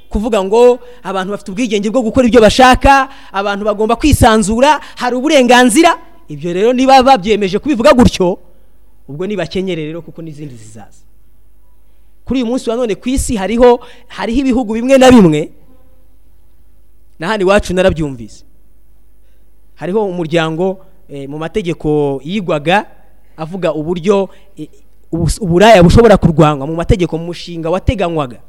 kuvuga 0.09 0.43
ngo 0.43 0.79
abantu 1.03 1.31
bafite 1.31 1.51
ubwigenge 1.51 1.89
bwo 1.89 2.01
gukora 2.01 2.27
ibyo 2.27 2.41
bashaka 2.41 3.09
abantu 3.31 3.65
bagomba 3.65 3.95
kwisanzura 3.95 4.79
hari 4.95 5.15
uburenganzira? 5.15 5.97
Ibyo 6.27 6.53
rero 6.53 6.73
niba 6.73 7.03
babyemeje 7.03 7.59
kubivuga 7.59 7.93
gutyo 7.93 8.39
ubwo 9.07 9.27
nibakenyere 9.27 9.85
rero 9.85 10.01
kuko 10.01 10.21
n'izindi 10.21 10.55
zizaza. 10.55 11.03
Kuri 12.25 12.43
uyu 12.43 12.47
munsi 12.51 12.69
wa 12.69 12.75
none 12.75 12.95
ku 12.95 13.09
isi 13.09 13.35
hariho 13.35 13.79
hariho 14.07 14.39
ibihugu 14.39 14.73
bimwe 14.73 14.97
na 14.97 15.11
bimwe 15.11 15.51
na 17.19 17.27
hano 17.27 17.41
iwacu 17.43 17.73
narabyumvise. 17.73 18.45
Hariho 19.75 20.05
umuryango 20.05 20.85
mu 21.27 21.37
mategeko 21.37 22.21
yigwaga 22.23 22.85
avuga 23.37 23.73
uburyo 23.73 24.29
uburaya 25.11 25.83
bushobora 25.83 26.17
kurwanywa 26.17 26.67
mu 26.67 26.75
mategeko 26.75 27.17
mu 27.17 27.25
mushinga 27.25 27.69
wateganywaga 27.69 28.39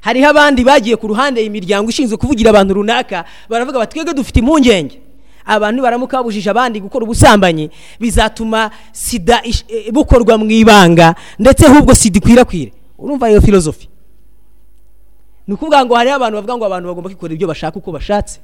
hariho 0.00 0.28
abandi 0.28 0.64
bagiye 0.64 0.96
ku 0.96 1.06
ruhande 1.08 1.40
imiryango 1.44 1.88
ishinzwe 1.90 2.16
kuvugira 2.16 2.50
abantu 2.50 2.74
runaka 2.74 3.24
baravuga 3.48 3.78
bati 3.78 3.94
twebwe 3.96 4.14
dufite 4.14 4.38
impungenge. 4.40 5.00
Abantu 5.46 5.82
baramuka 5.82 6.16
babujije 6.16 6.50
abandi 6.50 6.80
gukora 6.80 7.04
ubusambanyi 7.04 7.70
bizatuma 8.00 8.70
sida 8.92 9.40
bukorwa 9.92 10.38
mu 10.40 10.48
ibanga 10.50 11.14
ndetse 11.38 11.66
ahubwo 11.68 11.94
sida 11.94 12.16
ikwirakwire 12.18 12.72
urumva 12.98 13.30
iyo 13.30 13.40
filozofi 13.40 13.88
ni 15.46 15.54
ukuvuga 15.54 15.84
ngo 15.84 15.94
hariho 15.94 16.16
abantu 16.16 16.34
bavuga 16.36 16.56
ngo 16.56 16.64
abantu 16.64 16.88
bagomba 16.88 17.08
kwikorera 17.12 17.34
ibyo 17.36 17.48
bashaka 17.48 17.76
uko 17.76 17.92
bashatse. 17.92 18.40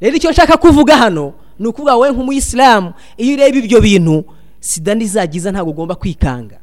Rero 0.00 0.16
icyo 0.16 0.30
nshaka 0.30 0.56
kuvuga 0.56 0.96
hano 0.96 1.34
ni 1.60 1.66
ukuvuga 1.68 1.94
wowe 1.94 2.08
nk'umuyisilamu. 2.12 2.92
Iyo 3.20 3.34
ureba 3.36 3.58
ibyo 3.58 3.80
bintu 3.80 4.24
sida 4.60 4.94
ntizagiza 4.96 5.52
ntabwo 5.52 5.70
ugomba 5.76 5.94
kwikanga. 5.94 6.56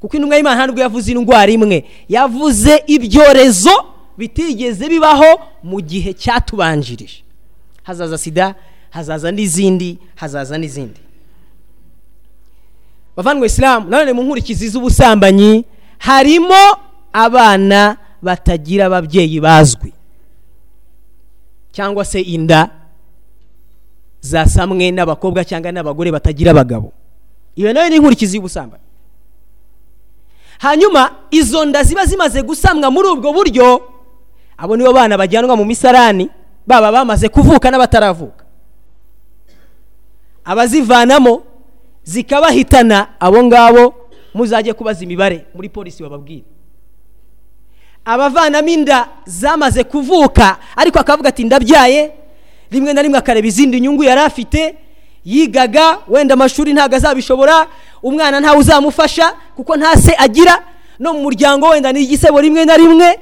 Kuko 0.00 0.16
intumwa 0.18 0.36
y'imana 0.36 0.66
ntabwo 0.66 0.80
yavuze 0.82 1.12
indwara 1.14 1.52
imwe. 1.52 1.84
Yavuze 2.10 2.82
ibyorezo 2.86 3.70
bitigeze 4.18 4.88
bibaho 4.90 5.30
mu 5.62 5.78
gihe 5.80 6.10
cyatubanjirije. 6.12 7.22
Hazaza 7.82 8.18
sida 8.18 8.54
hazaza 8.90 9.30
n'izindi 9.32 9.98
hazaza 10.18 10.58
n'izindi. 10.58 11.00
Bavandwe 13.16 13.46
isilamu 13.46 13.90
nanone 13.90 14.12
mu 14.12 14.22
nkurikizi 14.22 14.68
z'ubusambanyi 14.68 15.64
harimo 15.98 16.62
abana 17.12 17.96
batagira 18.22 18.86
ababyeyi 18.86 19.40
bazwi. 19.40 19.92
Cyangwa 21.72 22.04
se 22.04 22.20
inda. 22.20 22.70
Zasamwe 24.24 24.88
n'abakobwa 24.90 25.44
cyangwa 25.44 25.68
n'abagore 25.72 26.08
batagira 26.08 26.50
abagabo. 26.56 26.92
Iyo 27.56 27.72
na 27.72 27.84
yo 27.84 27.88
ni 27.92 27.96
inkurikizi 28.00 28.36
y'ubusambanyi. 28.40 28.82
Hanyuma 30.58 31.10
izo 31.30 31.64
nda 31.64 31.82
ziba 31.84 32.06
zimaze 32.08 32.40
gusamwa 32.42 32.88
muri 32.90 33.08
ubwo 33.08 33.32
buryo 33.32 33.82
abo 34.56 34.76
nibo 34.76 34.92
bana 34.92 35.18
bajyanwa 35.18 35.56
mu 35.56 35.64
misarani 35.64 36.30
baba 36.66 36.92
bamaze 36.92 37.28
kuvuka 37.28 37.68
n'abataravuka. 37.70 38.44
Abazivanamo 40.44 41.42
zikabahitana 42.04 43.20
abo 43.20 43.44
ngabo 43.44 43.94
muzajye 44.34 44.72
kubaza 44.72 45.04
imibare 45.04 45.46
muri 45.54 45.68
polisi 45.68 46.02
bababwira 46.02 46.44
abavanamo 48.04 48.68
inda 48.68 49.08
zamaze 49.24 49.84
kuvuka 49.84 50.58
ariko 50.76 50.98
akavuga 50.98 51.28
ati 51.28 51.44
ndabyaye 51.44 52.12
rimwe 52.74 52.92
na 52.92 53.02
rimwe 53.02 53.18
akareba 53.18 53.46
izindi 53.48 53.80
nyungu 53.80 54.02
yari 54.04 54.20
afite 54.20 54.74
yigaga 55.24 55.98
wenda 56.08 56.34
amashuri 56.34 56.72
ntabwo 56.74 56.96
azabishobora 56.96 57.66
umwana 58.02 58.40
ntawe 58.40 58.58
uzamufasha 58.58 59.32
kuko 59.56 59.76
nta 59.76 59.96
se 59.96 60.12
agira 60.18 60.60
no 60.98 61.12
mu 61.14 61.20
muryango 61.22 61.68
wenda 61.68 61.92
ni 61.92 62.02
igisebo 62.02 62.40
rimwe 62.40 62.64
na 62.64 62.76
rimwe. 62.76 63.18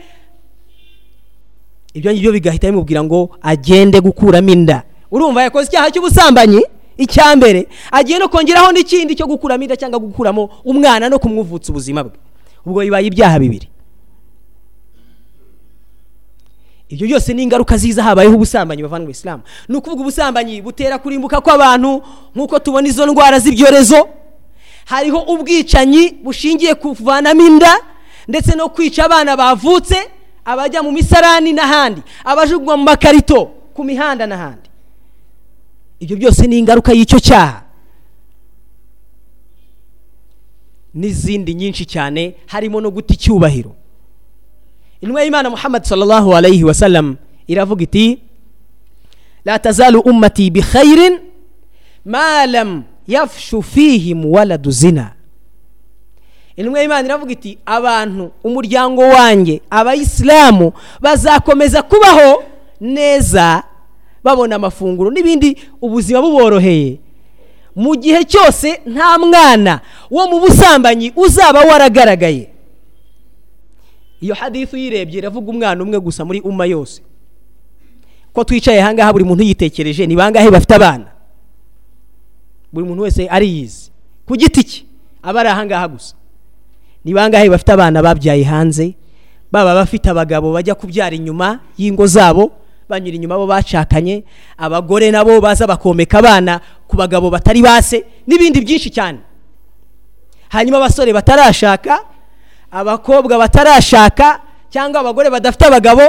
Ibyo 1.94 2.12
ngibyo 2.12 2.32
bigahita 2.32 2.66
bimubwira 2.70 3.04
ngo 3.04 3.36
agende 3.42 4.00
gukuramo 4.00 4.50
inda. 4.52 4.82
Urumva 5.12 5.42
yakoze 5.42 5.68
icyaha 5.68 5.90
cy'ubusambanyi? 5.92 6.62
Icya 6.96 7.36
mbere 7.36 7.68
agiye 7.92 8.18
no 8.18 8.28
kongeraho 8.28 8.72
n'ikindi 8.72 9.14
cyo 9.14 9.26
gukuramo 9.28 9.62
inda 9.64 9.76
cyangwa 9.76 9.98
gukuramo 10.00 10.48
umwana 10.64 11.08
no 11.08 11.18
kumwuvutsa 11.18 11.68
ubuzima 11.72 12.00
bwe. 12.04 12.16
Ubwo 12.66 12.80
bibaye 12.80 13.06
ibyaha 13.12 13.36
bibiri. 13.38 13.68
Ibyo 16.92 17.06
byose 17.08 17.32
ni 17.34 17.42
ingaruka 17.42 17.76
ziza 17.76 18.02
habayeho 18.04 18.34
ubusambanyi 18.36 18.82
bavana 18.84 19.04
mu 19.04 19.10
isilamu 19.10 19.42
ni 19.68 19.76
ukuvuga 19.76 20.02
ubusambanyi 20.04 20.60
butera 20.62 20.98
kurimbuka 21.00 21.40
kw'abantu 21.40 22.02
nk'uko 22.36 22.58
tubona 22.60 22.88
izo 22.88 23.06
ndwara 23.06 23.38
z'ibyorezo. 23.40 24.08
Hariho 24.84 25.18
ubwicanyi 25.32 26.10
bushingiye 26.22 26.74
kuvanamo 26.74 27.46
inda 27.46 27.72
ndetse 28.28 28.52
no 28.56 28.68
kwica 28.68 28.98
abana 29.08 29.36
bavutse 29.36 29.96
abajya 30.44 30.82
mu 30.82 30.92
misarani 30.92 31.52
n'ahandi 31.52 32.02
abajugunywa 32.24 32.76
mu 32.76 32.84
makarito 32.84 33.44
ku 33.74 33.84
mihanda 33.84 34.26
n'ahandi. 34.26 34.68
Ibyo 36.00 36.16
byose 36.16 36.44
ni 36.46 36.58
ingaruka 36.58 36.92
y'icyo 36.92 37.18
cyaha. 37.20 37.62
N'izindi 40.94 41.54
nyinshi 41.54 41.86
cyane 41.86 42.34
harimo 42.46 42.80
no 42.80 42.90
guta 42.90 43.14
icyubahiro. 43.14 43.72
Intumwa 45.02 45.22
y'imana 45.22 45.50
muhammad 45.50 45.82
sallallahu 45.84 46.36
alayhi 46.36 46.64
wa 46.64 46.74
sallam 46.74 47.16
iravuga 47.46 47.82
iti 47.84 48.18
la 49.44 49.58
tazalu 49.58 50.00
ummati 50.00 50.50
bi 50.50 50.62
khairin 50.62 51.18
ma 52.04 52.46
lam 52.46 52.82
yafshu 53.08 53.62
fihim 53.62 54.24
waladu 54.24 54.70
zina. 54.70 55.12
Y'imana 56.56 57.08
iravuga 57.08 57.32
iti 57.32 57.58
abantu 57.66 58.30
umuryango 58.44 59.02
wanjye 59.02 59.60
abayisilamu 59.70 60.72
bazakomeza 61.00 61.82
kubaho 61.82 62.42
neza 62.80 63.62
babona 64.24 64.56
amafunguro 64.56 65.10
n'ibindi 65.10 65.56
ubuzima 65.80 66.22
buboroheye. 66.22 66.98
Mu 67.76 67.96
gihe 67.96 68.24
cyose 68.24 68.80
nta 68.86 69.18
mwana 69.18 69.80
wo 70.10 70.28
mu 70.28 70.40
busambanyi 70.40 71.12
uzaba 71.16 71.60
waragaragaye 71.60 72.51
iyo 74.22 74.34
hadithu 74.34 74.76
uyirebye 74.78 75.18
iravuga 75.18 75.50
umwana 75.50 75.82
umwe 75.82 75.98
gusa 76.00 76.22
muri 76.24 76.38
umma 76.40 76.64
yose. 76.66 77.02
Ko 78.32 78.44
twicaye 78.46 78.78
ahangaha 78.80 79.12
buri 79.12 79.24
muntu 79.26 79.42
yitekereje 79.42 80.06
ni 80.06 80.14
bangahe 80.16 80.46
bafite 80.50 80.74
abana? 80.78 81.10
Buri 82.72 82.86
muntu 82.86 83.02
wese 83.02 83.28
ariyizi 83.28 83.90
ku 84.26 84.36
giti 84.38 84.62
cye 84.64 84.80
aba 85.22 85.40
ari 85.42 85.48
ahangaha 85.50 85.88
gusa. 85.88 86.14
Ni 87.04 87.12
bangahe 87.12 87.50
bafite 87.50 87.72
abana 87.74 87.98
babyaye 88.02 88.44
hanze? 88.46 88.94
Baba 89.52 89.74
bafite 89.74 90.06
abagabo 90.08 90.52
bajya 90.54 90.74
kubyara 90.74 91.12
inyuma 91.18 91.60
y'ingo 91.76 92.06
zabo 92.06 92.52
banyura 92.88 93.16
inyuma 93.16 93.36
bo 93.36 93.46
bacakanye 93.46 94.24
abagore 94.56 95.10
nabo 95.10 95.40
baza 95.40 95.66
bakomeka 95.66 96.18
abana 96.24 96.60
ku 96.88 96.96
bagabo 96.96 97.28
batari 97.30 97.60
base 97.60 98.04
n'ibindi 98.26 98.60
byinshi 98.64 98.88
cyane. 98.90 99.18
Hanyuma 100.48 100.76
abasore 100.80 101.12
batarashaka 101.12 102.00
abakobwa 102.72 103.38
batarashaka 103.38 104.40
cyangwa 104.70 105.00
abagore 105.00 105.30
badafite 105.30 105.64
abagabo 105.66 106.02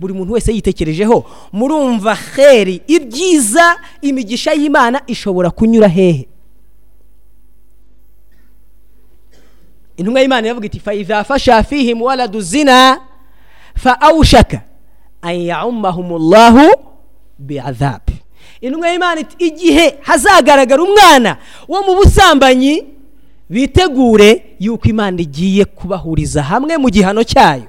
buri 0.00 0.14
muntu 0.14 0.32
wese 0.32 0.52
yitekerejeho. 0.52 1.24
Murumva 1.52 2.14
heri 2.14 2.82
ibyiza 2.86 3.76
imigisha 4.02 4.52
y'imana 4.52 5.00
ishobora 5.06 5.50
kunyura 5.50 5.88
hehe? 5.88 6.28
Intumwa 9.96 10.20
y'imana 10.20 10.46
iravuga 10.46 10.66
iti 10.66 10.80
fa 10.80 10.94
idha 10.94 11.24
fasha 11.24 11.62
fihim 11.62 12.02
waladu 12.02 12.40
zina 12.40 13.00
fa 13.74 14.00
awushaka 14.00 14.60
an 15.22 15.34
yaumahumullahu 15.40 16.70
intumwa 18.60 18.88
y'imana 18.88 19.20
iti 19.20 19.36
igihe 19.44 19.98
hazagaragara 20.02 20.82
umwana 20.82 21.36
wo 21.68 21.82
mu 21.82 21.94
busambanyi 21.94 22.84
bitegure 23.50 24.56
yuko 24.60 24.88
imana 24.88 25.20
igiye 25.20 25.64
kubahuriza 25.64 26.42
hamwe 26.42 26.76
mu 26.76 26.90
gihano 26.90 27.24
cyayo. 27.24 27.68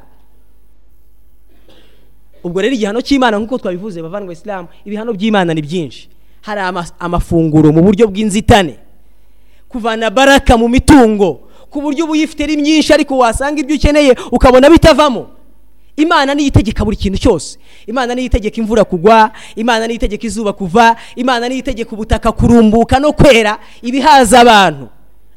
Ubwo 2.44 2.62
rero 2.62 2.74
igihano 2.76 3.02
cy'imana 3.02 3.36
nk'uko 3.40 3.58
twabivuze 3.58 4.02
bavandwa 4.02 4.34
isilamu 4.34 4.68
ibihano 4.86 5.14
by'imana 5.14 5.54
ni 5.54 5.62
byinshi. 5.62 6.10
Hari 6.42 6.62
amafunguro 7.00 7.72
mu 7.72 7.82
buryo 7.84 8.08
bw'inzitane 8.08 8.80
kuvana 9.70 10.10
baraka 10.10 10.58
mu 10.58 10.68
mitungo 10.72 11.48
ku 11.70 11.82
buryo 11.82 12.06
uba 12.08 12.14
uyifite 12.16 12.44
ari 12.44 12.58
myinshi 12.58 12.94
ariko 12.94 13.18
wasanga 13.18 13.60
ibyo 13.62 13.76
ukeneye 13.76 14.16
ukabona 14.32 14.70
bitavamo. 14.70 15.30
Imana 16.00 16.32
niyo 16.34 16.48
itegeka 16.48 16.86
buri 16.86 16.96
kintu 16.98 17.20
cyose. 17.20 17.60
Imana 17.88 18.16
niyo 18.16 18.26
itegeka 18.32 18.56
imvura 18.58 18.84
kugwa 18.88 19.32
imana 19.56 19.84
niyo 19.88 19.96
itegeka 20.00 20.24
izuba 20.28 20.54
kuva 20.56 20.96
imana 21.16 21.48
niyo 21.52 21.60
itegeka 21.60 21.92
ubutaka 21.92 22.32
kurumbuka 22.32 23.00
no 23.00 23.12
kwera 23.14 23.60
ibihaza 23.84 24.40
abantu. 24.40 24.88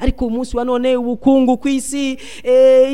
Ariko 0.03 0.27
umunsi 0.27 0.57
wa 0.57 0.65
none 0.67 0.97
ubukungu 0.99 1.57
ku 1.63 1.69
isi 1.69 2.19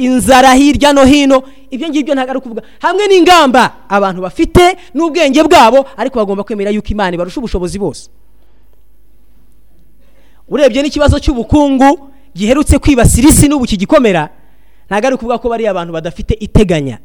inzara 0.00 0.52
hirya 0.52 0.92
no 0.92 1.04
hino. 1.08 1.42
Ibyo 1.72 1.88
ngibyo 1.88 2.12
ntabwo 2.14 2.30
ari 2.30 2.38
ukuvuga. 2.38 2.62
Hamwe 2.84 3.08
n'ingamba 3.08 3.88
abantu 3.88 4.20
bafite 4.22 4.76
n'ubwenge 4.94 5.40
bwabo 5.48 5.86
ariko 5.96 6.18
bagomba 6.20 6.44
kwemera 6.44 6.70
yuko 6.70 6.88
imana 6.92 7.14
ibarusha 7.16 7.40
ubushobozi 7.40 7.78
bose. 7.80 8.10
Urebye 10.48 10.82
n'ikibazo 10.82 11.16
cy'ubukungu 11.20 12.10
giherutse 12.36 12.78
kwibasira 12.78 13.28
isi 13.28 13.48
n'ubu 13.48 13.64
kigikomera 13.64 14.28
ntabwo 14.88 15.06
ari 15.06 15.14
ukuvuga 15.16 15.38
ko 15.40 15.48
bariya 15.48 15.70
abantu 15.72 15.92
badafite 15.92 16.32
iteganya. 16.40 16.98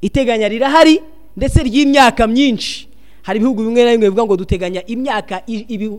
Iteganya 0.00 0.48
rirahari 0.48 1.00
ndetse 1.36 1.60
ry'imyaka 1.64 2.26
myinshi. 2.26 2.88
Hari 3.24 3.38
ibihugu 3.40 3.64
bimwe 3.64 3.84
na 3.84 3.90
bimwe 3.96 4.06
bivuga 4.12 4.24
ngo 4.24 4.36
duteganya 4.36 4.80
imyaka 4.86 5.40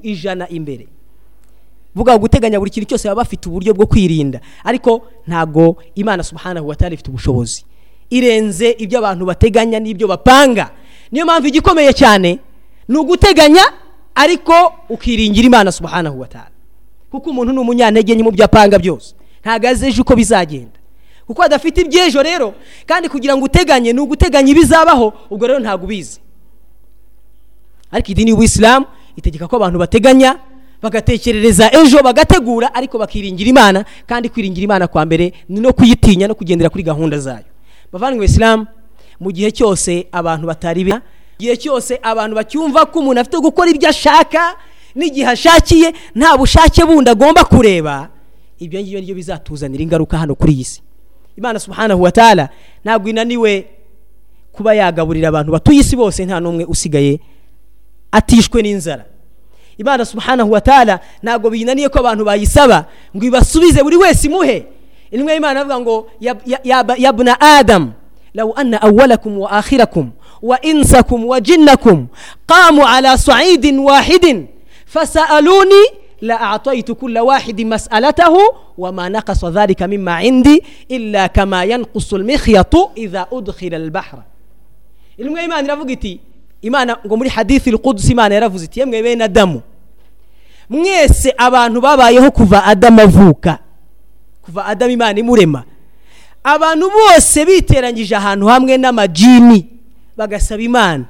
ijana 0.06 0.46
imbere. 0.50 0.86
Vuga 1.96 2.18
guteganya 2.18 2.60
buri 2.60 2.72
kintu 2.72 2.90
cyose 2.90 3.08
baba 3.08 3.22
bafite 3.24 3.48
uburyo 3.50 3.74
bwo 3.74 3.86
kwirinda. 3.86 4.40
Ariko 4.64 5.08
ntabwo 5.28 5.76
imana 5.96 6.24
subhanahu 6.24 6.68
wa 6.68 6.76
ta'ala 6.76 6.94
ifite 6.94 7.10
ubushobozi. 7.10 7.66
Irenze 8.10 8.76
ibyo 8.78 9.00
abantu 9.00 9.26
bateganya 9.26 9.80
n'ibyo 9.80 10.08
bapanga. 10.08 10.72
Niyo 11.12 11.26
mpamvu 11.26 11.48
igikomeye 11.48 11.94
cyane 11.94 12.40
ni 12.88 12.98
uguteganya 12.98 13.64
ariko 14.16 14.74
ukiringira 14.90 15.46
imana 15.48 15.72
subhanahu 15.72 16.20
wa 16.20 16.28
ta'ala. 16.28 16.52
Kuko 17.12 17.30
umuntu 17.30 17.54
ni 17.54 17.60
umunyantege 17.60 18.24
mu 18.24 18.32
byo 18.32 18.46
apanga 18.46 18.80
byose. 18.80 19.16
Ntabwo 19.42 19.68
azi 19.70 19.88
ejo 19.88 20.02
uko 20.02 20.16
bizagenda. 20.16 20.80
Kuko 21.28 21.42
adafite 21.44 21.82
iby'ejo 21.82 22.22
rero 22.24 22.54
kandi 22.86 23.10
kugira 23.10 23.38
ngo 23.38 23.46
uteganye 23.46 23.94
ni 23.94 24.00
uguteganya 24.00 24.52
ibizabaho 24.52 25.14
ubwo 25.30 25.48
rero 25.48 25.60
ntabwo 25.60 25.86
ubizi. 25.86 26.20
Ariko 27.92 28.12
idini 28.12 28.30
y'ubuyisilamu 28.30 28.86
itegeka 29.16 29.48
ko 29.48 29.56
abantu 29.56 29.80
bateganya 29.80 30.38
bagatekerereza 30.86 31.72
ejo 31.74 31.98
bagategura 32.04 32.70
ariko 32.74 32.98
bakiringira 32.98 33.50
imana 33.50 33.86
kandi 34.08 34.30
kwiringira 34.30 34.64
imana 34.64 34.88
kwa 34.88 35.06
mbere 35.06 35.34
ni 35.50 35.60
no 35.60 35.74
kuyitinya 35.74 36.28
no 36.28 36.36
kugendera 36.36 36.70
kuri 36.70 36.84
gahunda 36.84 37.18
zayo. 37.20 37.46
Bavandimwe 37.92 38.26
isilamu 38.26 38.68
mu 39.20 39.32
gihe 39.32 39.52
cyose 39.52 40.08
abantu 40.12 40.48
batari 40.48 40.84
be 40.84 40.96
igihe 41.40 41.58
cyose 41.58 42.00
abantu 42.04 42.36
bacyumva 42.36 42.86
ko 42.86 43.00
umuntu 43.00 43.20
afite 43.22 43.38
gukora 43.42 43.70
ibyo 43.72 43.90
ashaka 43.90 44.56
n'igihe 44.96 45.28
ashakiye 45.28 45.94
nta 46.16 46.38
bushake 46.38 46.86
bundi 46.86 47.10
agomba 47.12 47.44
kureba 47.44 48.10
ibyo 48.60 48.80
ngibyo 48.80 49.00
ni 49.00 49.06
byo 49.06 49.16
bizatuzanira 49.16 49.84
ingaruka 49.84 50.18
hano 50.18 50.36
kuri 50.36 50.54
iyi 50.54 50.64
si. 50.64 50.82
Imana 51.38 51.60
subhanahu 51.60 52.02
wa 52.02 52.12
ta'ala 52.12 52.50
ntabwo 52.84 53.10
inaniwe 53.10 53.66
kuba 54.52 54.74
yagaburira 54.74 55.28
abantu 55.28 55.52
batuye 55.52 55.80
isi 55.84 55.96
bose 55.96 56.26
nta 56.26 56.40
n'umwe 56.40 56.64
usigaye 56.64 57.20
atishwe 58.12 58.62
n'inzara. 58.64 59.04
Imana 59.78 60.06
subhanahu 60.06 60.52
wa 60.52 60.62
ta'ala 60.62 61.00
ntabwo 61.24 61.50
binaniye 61.50 61.90
ko 61.90 62.00
abantu 62.00 62.26
bayisaba. 62.26 62.86
Ngo 63.16 63.26
ibasubize 63.26 63.84
buri 63.84 63.98
wese 63.98 64.28
imuhe. 64.28 64.66
Intumwa 65.12 65.34
y'imana 65.34 65.62
avuga 65.62 65.80
ngo 65.80 65.96
ya- 66.20 66.36
ya- 66.46 66.62
ya- 66.64 66.96
yabna 66.98 67.40
adamu 67.42 67.92
law 68.34 68.52
anna 68.56 68.82
awwalakum 68.82 69.38
wa 69.40 69.52
akhirakum 69.52 70.12
wa 70.42 70.62
insakum 70.62 71.26
wa 71.26 71.40
jinnakum 71.42 72.08
qamu 72.48 72.84
ala 72.88 73.18
sa'idin 73.18 73.80
wahidin 73.80 74.48
fasaluni 74.86 75.82
la 76.22 76.36
a'taytu 76.56 76.96
kulla 76.96 77.24
wahidin 77.24 77.68
mas'alatahu 77.68 78.40
wa 78.78 78.92
ma 78.92 79.10
naqasa 79.10 79.50
dhalika 79.52 79.88
mimma 79.88 80.24
indi 80.24 80.64
illa 80.90 81.30
kama 81.30 81.64
yanqusu 81.66 82.16
al-mikhyatu 82.16 82.92
idha 82.96 83.28
udkhila 83.32 83.78
al-bahra. 83.78 84.24
Intumwa 85.18 85.42
y'imana 85.42 85.64
iravuga 85.68 85.92
iti 85.94 86.20
imana 86.66 86.98
ngo 87.06 87.14
muri 87.18 87.30
hadithi 87.30 87.70
al-quds 87.70 88.10
imana 88.10 88.36
yaravuze 88.36 88.66
iti 88.66 88.80
yemwe 88.80 89.04
bene 89.04 89.24
adamu 89.24 89.62
mwese 90.70 91.34
abantu 91.38 91.82
babayeho 91.82 92.32
kuva 92.32 92.64
adamu 92.66 93.02
avuka. 93.02 93.60
Kuva 94.42 94.66
adamu 94.66 94.92
imana 94.92 95.20
imurema. 95.20 95.64
Abantu 96.44 96.90
bose 96.90 97.46
biteranyije 97.46 98.16
ahantu 98.16 98.46
hamwe 98.48 98.78
n'amajini 98.78 99.66
bagasaba 100.18 100.62
imana. 100.62 101.06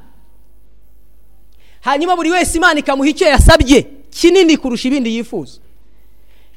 Hanyuma 1.82 2.16
buri 2.16 2.32
wese 2.32 2.58
imana 2.58 2.80
ikamuha 2.80 3.10
icyo 3.10 3.28
yasabye 3.28 3.88
kinini 4.10 4.58
kurusha 4.58 4.88
ibindi 4.88 5.16
yifuza. 5.16 5.60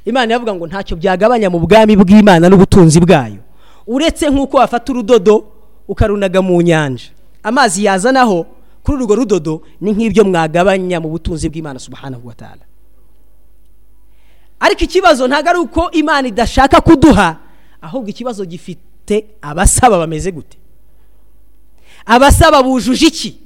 Imana 0.04 0.26
iravuga 0.26 0.54
ngo 0.54 0.66
ntacyo 0.66 0.96
byagabanya 0.96 1.50
mu 1.50 1.58
bwami 1.58 1.96
bw'imana 1.96 2.48
n'ubutunzi 2.48 3.00
bwayo. 3.00 3.38
Uretse 3.87 4.30
nk'uko 4.30 4.56
wafata 4.56 4.92
urudodo 4.92 5.44
ukarunaga 5.88 6.42
mu 6.42 6.62
nyanja. 6.62 7.04
Amazi 7.42 7.84
yazanaho 7.84 8.46
kuri 8.88 9.05
urwo 9.05 9.14
rudodo 9.14 9.62
ni 9.81 9.92
nk'ibyo 9.92 10.24
mwagabanya 10.24 10.96
mu 11.01 11.09
butunzi 11.12 11.48
bw'imana 11.53 11.77
subhanahu 11.79 12.24
wa 12.29 12.35
ta'ala. 12.35 12.64
Ariko 14.61 14.81
ikibazo 14.85 15.29
ntabwo 15.29 15.51
ari 15.51 15.59
uko 15.59 15.90
imana 15.92 16.29
idashaka 16.29 16.81
kuduha 16.81 17.37
ahubwo 17.85 18.09
ikibazo 18.09 18.44
gifite 18.48 19.37
abasaba 19.44 19.98
bameze 19.98 20.33
gute? 20.33 20.57
Abasaba 22.07 22.62
bujuje 22.62 23.07
iki? 23.07 23.37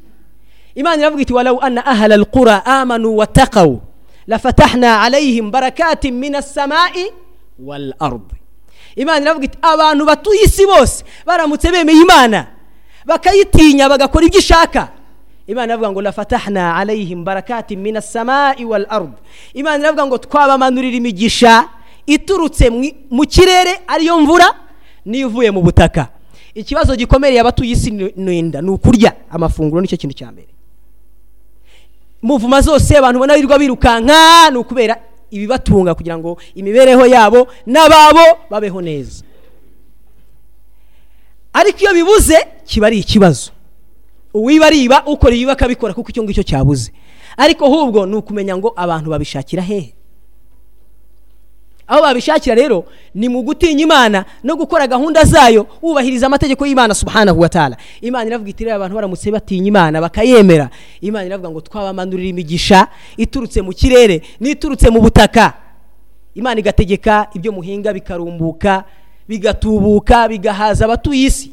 Imana 0.75 1.03
iravuga 1.03 1.23
iti 1.23 1.33
walawu 1.35 1.59
anna 1.61 1.87
ahala 1.87 2.15
alqura 2.15 2.63
amanu 2.67 3.17
wataqaw 3.17 3.77
lafatahna 4.27 5.03
alayhim 5.03 5.51
barakatin 5.51 6.15
min 6.15 6.35
assamai 6.39 7.11
wal 7.59 7.93
ardi 7.99 8.39
imana 8.97 9.21
iravuga 9.21 9.45
iti 9.45 9.59
abantu 9.63 10.07
batuye 10.07 10.47
isi 10.47 10.67
bose 10.67 11.05
baramutse 11.27 11.67
bemeye 11.71 11.99
imana 11.99 12.47
bakayitinya 13.05 13.89
bagakora 13.91 14.27
ibyo 14.27 14.39
ishaka. 14.39 15.02
Imana 15.47 15.67
iravuga 15.75 15.91
ngo 15.93 16.03
lafatahna 16.03 16.77
alayhim 16.77 17.25
barakatin 17.25 17.79
min 17.81 17.97
assamai 17.97 18.65
wal 18.65 18.87
ardi 18.89 19.17
imana 19.55 19.79
iravuga 19.79 20.07
ngo 20.07 20.19
twabamanurira 20.19 20.97
imigisha 20.97 21.69
iturutse 22.07 22.71
mu 23.11 23.25
kirere 23.27 23.81
ariyo 23.87 24.19
mvura 24.21 24.47
n'iyo 25.07 25.29
ivuye 25.29 25.51
mu 25.51 25.63
butaka. 25.63 26.09
Ikibazo 26.55 26.95
gikomereye 26.97 27.41
abatuye 27.41 27.73
isi 27.73 27.91
ni 27.91 28.71
ukurya 28.71 29.13
amafunguro 29.31 29.81
ni 29.83 29.89
cyo 29.89 29.97
kintu 29.97 30.15
cya 30.15 30.33
mbere. 30.33 30.49
Muvuma 32.23 32.61
zose 32.61 32.95
abantu 32.97 33.19
ubona 33.19 33.35
birirwa 33.35 33.59
birukanka 33.59 34.51
ni 34.51 34.57
ukubera 34.59 34.95
ibibatunga 35.31 35.95
kugira 35.95 36.19
ngo 36.19 36.39
imibereho 36.55 37.07
yabo 37.07 37.49
n'ababo 37.67 38.27
babeho 38.51 38.79
neza. 38.83 39.25
Ariko 41.53 41.79
iyo 41.81 41.95
bibuze 41.95 42.37
kiba 42.65 42.87
ari 42.87 42.99
ikibazo. 42.99 43.51
Uwiba 44.35 44.67
ariba 44.67 45.03
ukora 45.07 45.35
ibiba 45.35 45.53
akabikora 45.53 45.95
kuko 45.95 46.11
icyo 46.11 46.23
ngicyo 46.23 46.43
cyabuze. 46.43 46.93
Ariko 47.37 47.65
ahubwo 47.67 48.07
ni 48.07 48.15
ukumenya 48.17 48.57
ngo 48.57 48.73
abantu 48.77 49.11
babishakira 49.11 49.63
hehe? 49.63 49.95
Aho 51.87 52.03
babishakira 52.03 52.55
rero 52.55 52.85
ni 53.15 53.29
mu 53.29 53.43
gutinya 53.43 53.83
imana 53.83 54.25
no 54.45 54.57
gukora 54.57 54.87
gahunda 54.87 55.25
zayo 55.25 55.67
wubahiriza 55.83 56.27
amategeko 56.27 56.67
y'imana 56.67 56.95
subhanahu 56.95 57.41
wa 57.41 57.49
ta'ala. 57.49 57.77
Imana 58.01 58.27
iravuga 58.27 58.51
iti 58.51 58.65
rero 58.65 58.77
abantu 58.77 58.95
baramutse 58.97 59.31
batinya 59.31 59.69
imana 59.69 60.01
bakayemera. 60.01 60.71
Imana 61.01 61.27
iravuga 61.27 61.51
ngo 61.51 61.61
twabamanurira 61.61 62.29
imigisha 62.29 62.87
iturutse 63.17 63.61
mu 63.63 63.73
kirere 63.73 64.23
n'iturutse 64.41 64.91
mu 64.91 65.01
butaka. 65.01 65.53
Imana 66.35 66.61
igategeka 66.61 67.29
ibyo 67.35 67.53
muhinga 67.53 67.93
bikarumbuka 67.93 68.85
bigatubuka 69.29 70.29
bigahaza 70.29 70.85
abatuye 70.85 71.27
isi. 71.29 71.53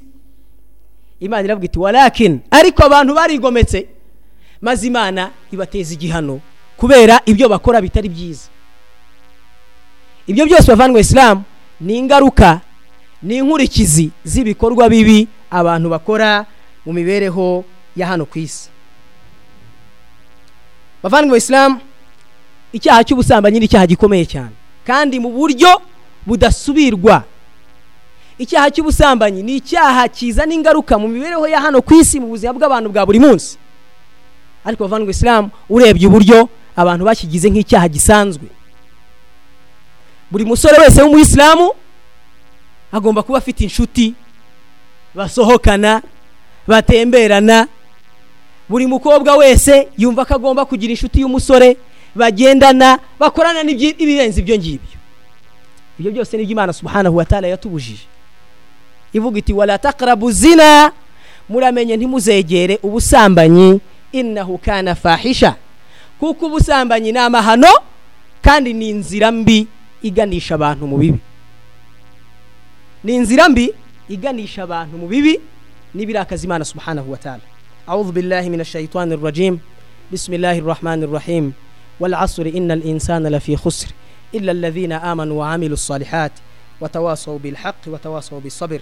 Imana 1.19 1.43
iravuga 1.43 1.65
iti 1.65 1.79
walakin. 1.79 2.39
Ariko 2.51 2.84
abantu 2.84 3.13
barigometse. 3.15 3.88
Maze 4.62 4.88
imana 4.88 5.32
ibateza 5.51 5.93
igihano 5.93 6.39
kubera 6.77 7.21
ibyo 7.25 7.49
bakora 7.49 7.82
bitari 7.82 8.10
byiza. 8.10 8.47
Ibyo 10.27 10.45
byose 10.45 10.67
bavandwa 10.67 11.01
isilamu 11.01 11.43
ni 11.82 11.97
ingaruka 11.97 12.62
ni 13.23 13.36
inkurikizi 13.38 14.12
z'ibikorwa 14.23 14.89
bibi 14.89 15.27
abantu 15.51 15.89
bakora 15.89 16.45
mu 16.86 16.93
mibereho 16.93 17.63
ya 17.95 18.08
hano 18.08 18.25
ku 18.25 18.39
isi. 18.39 18.69
Bavandwa 21.03 21.38
isilamu 21.38 21.79
icyaha 22.73 23.03
cy'ubusambanyi 23.03 23.60
ni 23.60 23.65
icyaha 23.65 23.88
gikomeye 23.88 24.25
cyane. 24.25 24.55
Kandi 24.86 25.19
mu 25.19 25.29
buryo 25.32 25.82
budasubirwa 26.25 27.23
icyaha 28.39 28.71
cy'ubusambanyi 28.71 29.43
ni 29.43 29.56
icyaha 29.60 30.08
kizana 30.08 30.54
ingaruka 30.54 30.95
mu 30.99 31.08
mibereho 31.08 31.47
ya 31.47 31.60
hano 31.62 31.82
ku 31.84 31.93
isi 31.93 32.19
mu 32.19 32.28
buzima 32.32 32.54
bw'abantu 32.56 32.89
bwa 32.89 33.06
buri 33.06 33.19
munsi. 33.19 33.58
Ariko 34.63 34.84
bavandwa 34.88 35.12
isilamu 35.12 35.49
urebye 35.69 36.08
uburyo 36.08 36.49
abantu 36.75 37.04
bakigize 37.06 37.49
nk'icyaha 37.52 37.88
gisanzwe. 37.91 38.47
Buri 40.32 40.45
musore 40.45 40.80
wese 40.80 41.02
w'umuyisilamu 41.04 41.71
agomba 42.91 43.23
kuba 43.23 43.38
afite 43.38 43.62
inshuti 43.63 44.13
basohokana 45.15 46.02
batemberana. 46.67 47.67
Buri 48.69 48.86
mukobwa 48.88 49.36
wese 49.36 49.88
yumva 49.97 50.25
ko 50.25 50.36
agomba 50.36 50.65
kugira 50.65 50.91
inshuti 50.95 51.21
y'umusore 51.21 51.75
bagendana 52.15 52.99
bakorana 53.19 53.63
n'ibirenze 53.63 54.39
ibyo 54.39 54.56
ngibyo. 54.56 54.97
Ibyo 55.99 56.12
byose 56.12 56.38
ni 56.38 56.43
imana 56.43 56.71
subhanahu 56.73 57.17
wa 57.17 57.25
ta'ala 57.25 57.47
yatubujije. 57.47 58.08
ivuga 59.13 59.39
iti 59.39 59.54
wa 59.54 59.60
warataqarabu 59.60 60.32
zina. 60.32 60.91
Muramenye 61.50 61.98
ntimuzegere 61.98 62.80
ubusambanyi 62.84 63.82
innahu 64.12 64.58
kana 64.58 64.95
fahisha. 64.95 65.56
Kuko 66.19 66.45
ubusambanyi 66.45 67.12
ni 67.12 67.17
amahano 67.19 67.67
kandi 68.41 68.74
ni 68.74 68.89
inzira 68.89 69.32
mbi 69.32 69.67
iganisha 70.02 70.56
abantu 70.56 70.88
mu 70.88 70.98
bibi. 70.98 71.19
Ni 73.04 73.15
inzira 73.15 73.50
mbi 73.50 73.74
iganisha 74.10 74.63
abantu 74.63 74.98
mu 74.98 75.08
bibi 75.08 75.39
n'ibirakaza 75.95 76.45
imana 76.45 76.65
subhanahu 76.65 77.12
wa 77.12 77.17
ta'ala. 77.17 77.41
A'udhu 77.88 78.12
billahi 78.12 78.50
minash 78.50 78.72
shaitanir 78.72 79.19
rajim 79.22 79.60
bismillahir 80.12 80.63
rahmanir 80.65 81.10
rahim. 81.10 81.54
Wal 82.00 82.13
asri 82.13 82.50
innal 82.50 82.86
insana 82.86 83.30
lafi 83.30 83.58
khusr. 83.58 83.89
Illa 84.32 84.54
amanu 85.02 85.38
wa 85.38 85.54
amilus 85.54 85.88
salihati 85.88 86.41
وتواصوا 86.82 87.39
بالحق 87.39 87.76
وتواصوا 87.88 88.39
بالصبر 88.39 88.82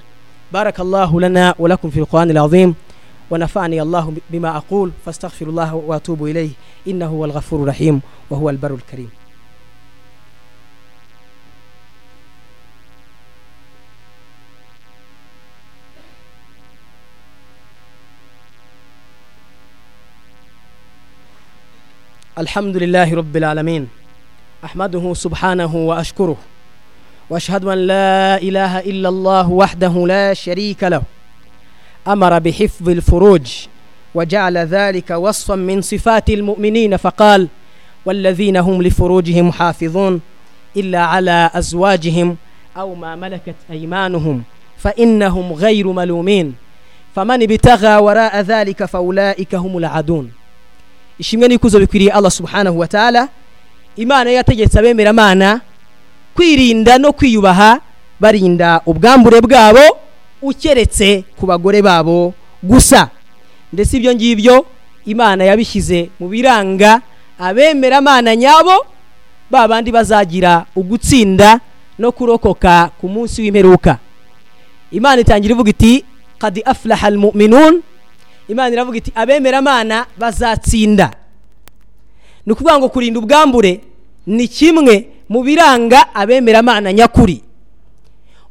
بارك 0.53 0.79
الله 0.79 1.21
لنا 1.21 1.55
ولكم 1.59 1.89
في 1.89 1.99
القرآن 1.99 2.31
العظيم 2.31 2.75
ونفعني 3.31 3.81
الله 3.81 4.13
بما 4.29 4.57
أقول 4.57 4.91
فاستغفر 5.05 5.45
الله 5.45 5.75
وأتوب 5.75 6.23
إليه 6.25 6.49
إنه 6.87 7.05
هو 7.05 7.25
الغفور 7.25 7.63
الرحيم 7.63 8.01
وهو 8.29 8.49
البر 8.49 8.73
الكريم 8.73 9.09
الحمد 22.37 22.77
لله 22.77 23.15
رب 23.15 23.37
العالمين 23.37 23.87
أحمده 24.65 25.13
سبحانه 25.13 25.75
وأشكره 25.75 26.37
واشهد 27.29 27.65
ان 27.65 27.77
لا 27.77 28.37
اله 28.37 28.79
الا 28.79 29.09
الله 29.09 29.49
وحده 29.49 30.07
لا 30.07 30.33
شريك 30.33 30.83
له 30.83 31.01
امر 32.07 32.39
بحفظ 32.39 32.89
الفروج 32.89 33.47
وجعل 34.15 34.57
ذلك 34.57 35.09
وصفا 35.11 35.55
من 35.55 35.81
صفات 35.81 36.29
المؤمنين 36.29 36.97
فقال 36.97 37.47
والذين 38.05 38.57
هم 38.57 38.81
لفروجهم 38.81 39.51
حافظون 39.51 40.21
الا 40.77 40.99
على 40.99 41.49
ازواجهم 41.53 42.37
او 42.77 42.95
ما 42.95 43.15
ملكت 43.15 43.55
ايمانهم 43.71 44.43
فانهم 44.77 45.53
غير 45.53 45.87
ملومين 45.91 46.55
فمن 47.15 47.43
ابتغى 47.43 47.95
وراء 47.97 48.41
ذلك 48.41 48.85
فاولئك 48.85 49.55
هم 49.55 49.77
العدون 49.77 50.31
ishimwe 51.19 51.47
n'ikuzo 51.47 51.79
bikwiriye 51.79 52.11
allah 52.11 52.31
subhanahu 52.31 52.79
wa 52.79 52.87
taala 52.87 53.29
imana 53.95 54.29
yategetse 54.31 54.79
abemeramana 54.79 55.61
kwirinda 56.37 56.97
no 56.97 57.13
kwiyubaha 57.13 57.81
barinda 58.19 58.81
ubwambure 58.85 59.41
bwabo 59.41 59.97
ukeretse 60.41 61.23
ku 61.39 61.45
bagore 61.49 61.81
babo 61.81 62.33
gusa. 62.63 63.09
Ndetse 63.73 63.97
ibyo 63.97 64.13
ngibyo 64.15 64.65
imana 65.05 65.43
yabishyize 65.43 66.09
mu 66.19 66.29
biranga 66.29 67.01
abemeramana 67.41 68.35
nyabo 68.35 68.85
ba 69.49 69.67
bandi 69.67 69.89
bazagira 69.91 70.65
ugutsinda 70.77 71.59
no 71.99 72.11
kurokoka 72.13 72.91
ku 73.01 73.09
munsi 73.09 73.41
w'imperuka. 73.41 73.97
Imana 74.93 75.21
itangira 75.21 75.51
ivuga 75.57 75.69
iti 75.73 76.05
kadi 76.37 76.61
aflaha 76.61 77.07
almu'minun 77.09 77.81
imana 78.47 78.69
iravuga 78.77 78.97
iti 78.97 79.11
abemeramana 79.15 80.05
bazatsinda. 80.17 81.11
Ni 82.45 82.53
ukuvuga 82.53 82.77
ngo 82.77 82.89
kurinda 82.89 83.19
ubwambure 83.19 83.81
ni 84.27 84.47
kimwe 84.47 85.16
mu 85.29 85.43
biranga 85.43 86.15
abemeramana 86.15 86.93
nyakuri. 86.93 87.43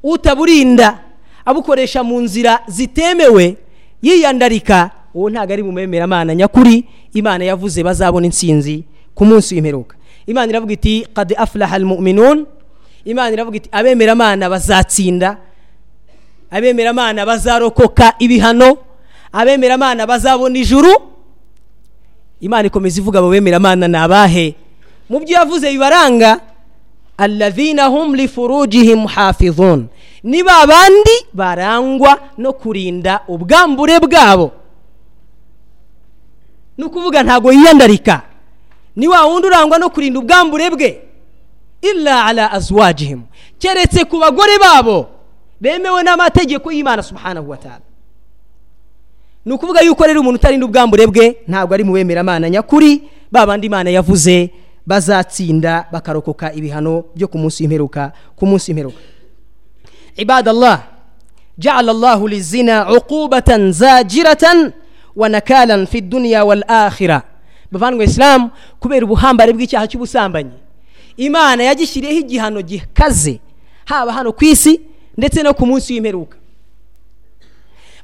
Utaburinda 0.03 0.99
abukoresha 1.45 2.03
mu 2.05 2.21
nzira 2.21 2.61
zitemewe 2.67 3.57
yiyandarika 4.03 4.91
uwo 5.15 5.31
ntabwo 5.31 5.53
ari 5.53 5.63
mu 5.63 5.73
bemeramana 5.73 6.35
nyakuri 6.35 6.85
imana 7.15 7.45
yavuze 7.45 7.83
bazabona 7.83 8.27
intsinzi 8.27 8.85
ku 9.15 9.25
munsi 9.25 9.55
w'imperuka. 9.55 9.97
Imana 10.27 10.51
iravuga 10.53 10.73
iti 10.73 11.07
kadi 11.15 11.35
aflaha 11.35 11.77
almu'minun 11.77 12.47
imana 13.05 13.31
iravuga 13.33 13.57
iti 13.57 13.69
abemeramana 13.73 14.51
bazatsinda. 14.51 15.37
Abemeramana 16.51 17.27
bazarokoka 17.27 18.15
ibihano. 18.19 18.79
Abemeramana 19.33 20.07
bazabona 20.07 20.59
ijuru. 20.59 20.93
Imana 22.41 22.67
ikomeza 22.69 23.01
ivuga 23.01 23.19
abo 23.19 23.31
bemeramana 23.31 23.89
ni 23.89 23.97
abahe? 23.97 24.55
Mu 25.09 25.19
byo 25.21 25.35
yavuze 25.39 25.71
bibaranga 25.73 26.41
alladhina 27.19 27.87
hum 27.87 28.15
lifurujihim 28.15 29.07
hafizun. 29.07 29.87
Ni 30.23 30.43
ba 30.43 30.67
bandi 30.67 31.17
barangwa 31.33 32.19
no 32.39 32.53
kurinda 32.53 33.21
ubwambure 33.29 34.01
bwabo. 34.01 34.53
Ni 36.79 36.85
ukuvuga 36.85 37.23
ntabwo 37.23 37.53
yiyandarika. 37.53 38.23
Ni 38.97 39.09
wa 39.09 39.25
wundi 39.27 39.47
urangwa 39.47 39.79
no 39.79 39.91
kurinda 39.91 40.19
ubwambure 40.19 40.71
bwe? 40.71 41.01
Illa 41.83 42.25
ala 42.25 42.53
azwajihim. 42.53 43.23
Keretse 43.59 44.05
ku 44.05 44.19
bagore 44.19 44.59
babo 44.59 45.07
bemewe 45.61 46.03
n'amategeko 46.03 46.73
y'imana 46.73 47.03
subhanahu 47.03 47.51
wa 47.51 47.57
ta'ala. 47.57 47.81
Ni 49.45 49.53
ukuvuga 49.53 49.81
yuko 49.81 50.07
rero 50.07 50.21
umuntu 50.21 50.37
utarinda 50.39 50.67
ubwambure 50.67 51.07
bwe 51.07 51.37
ntabwo 51.49 51.75
ari 51.75 51.85
mu 51.85 51.93
bemeramana 51.93 52.51
nyakuri 52.51 53.03
ba 53.33 53.47
bandi 53.47 53.67
imana 53.67 53.91
yavuze. 53.91 54.51
bazatsinda 54.87 55.87
bakarokoka 55.93 56.53
ibihano 56.53 57.05
byo 57.15 57.29
ku 57.29 57.39
munsi 57.39 57.63
w'imperuka 57.63 58.13
ku 58.37 58.47
munsi 58.47 58.71
w'imperuka 58.73 59.01
ibadallah 60.17 60.83
ja'ala 61.59 61.91
Allahu 61.91 62.29
lizina 62.29 62.93
uqubatan 62.93 63.73
zajiratan 63.73 64.73
wa 65.17 65.29
nakalan 65.29 65.87
fi 65.87 66.01
dunya 66.01 66.45
wal 66.45 66.63
akhirah. 66.69 67.23
Bavandwa 67.73 68.05
islam 68.05 68.51
kubera 68.81 69.05
ubuhambare 69.05 69.53
bw'icyaha 69.53 69.89
cy'ubusambanyi 69.89 70.53
imana 71.17 71.63
yagishyiriyeho 71.65 72.21
igihano 72.21 72.61
gikaze 72.63 73.41
haba 73.85 74.13
hano 74.13 74.33
ku 74.33 74.45
isi 74.45 74.81
ndetse 75.17 75.43
no 75.43 75.55
ku 75.55 75.67
munsi 75.67 75.93
w'imperuka. 75.97 76.37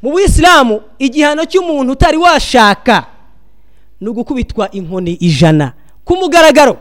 Mu 0.02 0.10
buyisilamu 0.10 0.80
igihano 0.98 1.44
cy'umuntu 1.44 1.92
utari 1.92 2.16
washaka 2.16 3.06
ni 4.00 4.08
ugukubitwa 4.08 4.70
inkoni 4.70 5.12
ijana. 5.20 5.72
Ku 6.04 6.16
mugaragaro. 6.16 6.76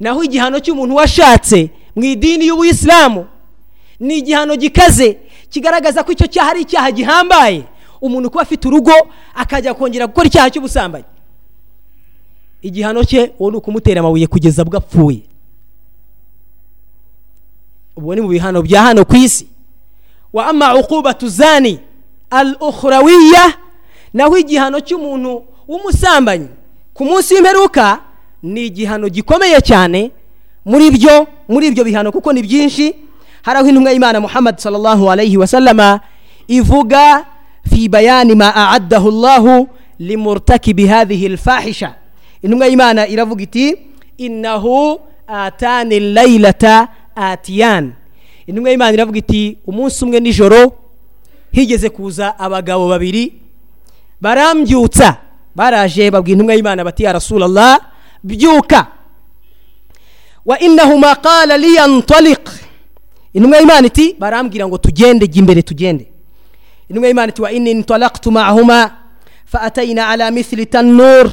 Naho 0.00 0.22
igihano 0.24 0.58
cy'umuntu 0.60 0.94
washatse 0.94 1.70
mu 1.96 2.04
idini 2.04 2.46
y'ubuyisilamu 2.46 3.26
ni 4.00 4.18
igihano 4.18 4.56
gikaze 4.56 5.18
kigaragaza 5.50 6.02
ko 6.02 6.12
icyo 6.12 6.26
cyaha 6.26 6.50
ari 6.50 6.60
icyaha 6.62 6.90
gihambaye. 6.90 7.64
Umuntu 8.00 8.30
kuba 8.30 8.42
afite 8.42 8.66
urugo 8.68 8.92
akajya 9.34 9.74
kongera 9.74 10.06
gukora 10.06 10.26
icyaha 10.26 10.50
cy'ubusambanyi. 10.50 11.04
Igihano 12.62 13.04
cye 13.04 13.32
uwo 13.38 13.50
ni 13.50 13.56
ukumutera 13.56 14.00
amabuye 14.00 14.26
kugeza 14.26 14.64
bwo 14.64 14.76
apfuye. 14.78 15.22
Ubwo 17.96 18.14
ni 18.14 18.20
mu 18.20 18.28
bihano 18.28 18.62
bya 18.62 18.82
hano 18.82 19.04
ku 19.04 19.16
isi. 19.16 19.46
Wa 20.32 20.46
ama 20.46 20.74
uqubatu 20.74 21.28
zani 21.28 21.78
al 22.30 22.56
ukhrawiya 22.60 23.54
naho 24.14 24.34
igihano 24.38 24.80
cy'umuntu 24.80 25.44
w'umusambanyi. 25.72 26.48
Ku 26.94 27.04
munsi 27.04 27.34
w'imperuka 27.34 27.98
ni 28.42 28.66
igihano 28.66 29.08
gikomeye 29.08 29.60
cyane. 29.60 30.10
Muri 30.64 30.90
byo 30.90 31.26
muri 31.48 31.66
ibyo 31.72 31.84
bihano 31.84 32.12
kuko 32.12 32.32
ni 32.32 32.42
byinshi. 32.42 32.94
Hari 33.42 33.58
aho 33.58 33.68
intumwa 33.68 33.90
y'imana 33.92 34.20
muhammad 34.20 34.58
sallallahu 34.58 35.10
alayhi 35.10 35.36
wa 35.36 35.46
sallama 35.46 36.00
ivuga 36.48 37.24
fi 37.70 37.88
bayani 37.88 38.34
ma 38.34 38.52
aaddahu 38.54 39.10
llahu 39.10 39.68
limurtakibi 39.98 40.86
hadhihi 40.86 41.28
lfahisha 41.28 41.94
intumwa 42.42 42.66
y'imana 42.66 43.06
iravuga 43.08 43.42
iti 43.42 43.76
innahu 44.18 45.00
atani 45.26 46.00
laylata 46.00 46.88
atiyan. 47.16 47.92
Intumwa 48.46 48.70
y'imana 48.70 48.92
iravuga 48.92 49.18
iti 49.18 49.58
umunsi 49.66 50.04
umwe 50.04 50.20
nijoro 50.20 50.72
higeze 51.52 51.88
kuza 51.90 52.38
abagabo 52.38 52.88
babiri 52.88 53.32
barambyutsa. 54.20 55.16
baraje 55.54 56.10
babwira 56.10 56.34
intumwa 56.34 56.54
y'imana 56.54 56.84
bati 56.84 57.02
ya 57.02 57.12
rasulallah 57.12 57.80
byuka. 58.24 58.86
Wa 60.46 60.58
innahuma 60.58 61.14
qala 61.14 61.58
liyantarik 61.58 62.50
intumwa 63.34 63.58
y'imana 63.58 63.86
iti 63.86 64.16
barambwira 64.18 64.68
ngo 64.68 64.78
tugende 64.78 65.28
jya 65.28 65.38
imbere 65.38 65.62
tugende. 65.62 66.06
Intumwa 66.88 67.08
y'imana 67.08 67.32
iti 67.32 67.42
wa 67.42 67.52
inni 67.52 67.70
intalaktu 67.70 68.30
ma'ahuma 68.30 68.90
fa 69.44 69.60
atayina 69.60 70.08
ala 70.08 70.30
mithli 70.30 70.66
tanur 70.66 71.30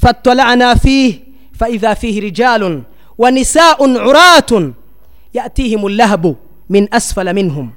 fattala'na 0.00 0.76
fihi 0.76 1.24
fa 1.58 1.68
idha 1.68 1.94
fihi 1.94 2.20
rijalun 2.20 2.82
wa 3.18 3.30
nisa'un 3.30 3.96
uratun 3.96 4.74
ya'tihim 5.34 5.86
allahabu 5.86 6.36
min 6.68 6.88
asfala 6.90 7.32
minhum. 7.32 7.70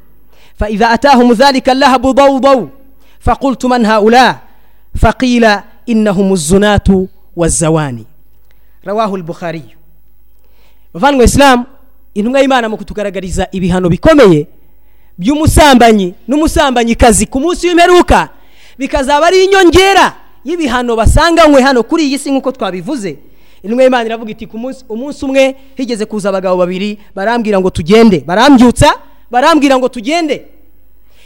Fa 0.60 0.70
idha 0.70 0.90
atahum 0.90 1.34
dhalika 1.34 1.72
allahabu 1.72 2.14
dawdaw 2.14 2.68
فقلت 3.20 3.66
من 3.66 3.86
هؤلاء 3.86 4.40
فقيل 4.99 5.45
إنهم 5.89 6.33
الزناة 6.33 7.07
والزواني 7.37 8.05
رواه 8.87 9.15
البخاري 9.15 9.63
bavandwa 10.95 11.25
isilamu 11.25 11.65
intumwa 12.15 12.41
y'imana 12.41 12.69
mu 12.69 12.77
kutugaragariza 12.77 13.49
ibihano 13.53 13.89
bikomeye 13.89 14.47
by'umusambanyi 15.19 16.15
n'umusambanyikazi 16.29 17.27
ku 17.27 17.41
munsi 17.41 17.67
w'imperuka 17.69 18.29
bikazaba 18.79 19.27
ari 19.27 19.45
inyongera 19.45 20.15
y'ibihano 20.45 20.97
basanganywe 20.97 21.61
hano 21.63 21.83
kuri 21.83 22.05
iyi 22.07 22.19
si 22.19 22.31
nk'uko 22.31 22.53
twabivuze 22.53 23.19
intumwa 23.63 23.83
y'imana 23.85 24.05
iravuga 24.07 24.31
iti 24.31 24.49
umunsi 24.89 25.25
umwe 25.25 25.57
higeze 25.77 26.07
kuza 26.07 26.29
abagabo 26.29 26.57
babiri 26.57 26.99
barambwira 27.15 27.61
ngo 27.61 27.71
tugende 27.71 28.21
barambyutsa 28.27 28.95
barambwira 29.31 29.79
ngo 29.79 29.89
tugende 29.89 30.47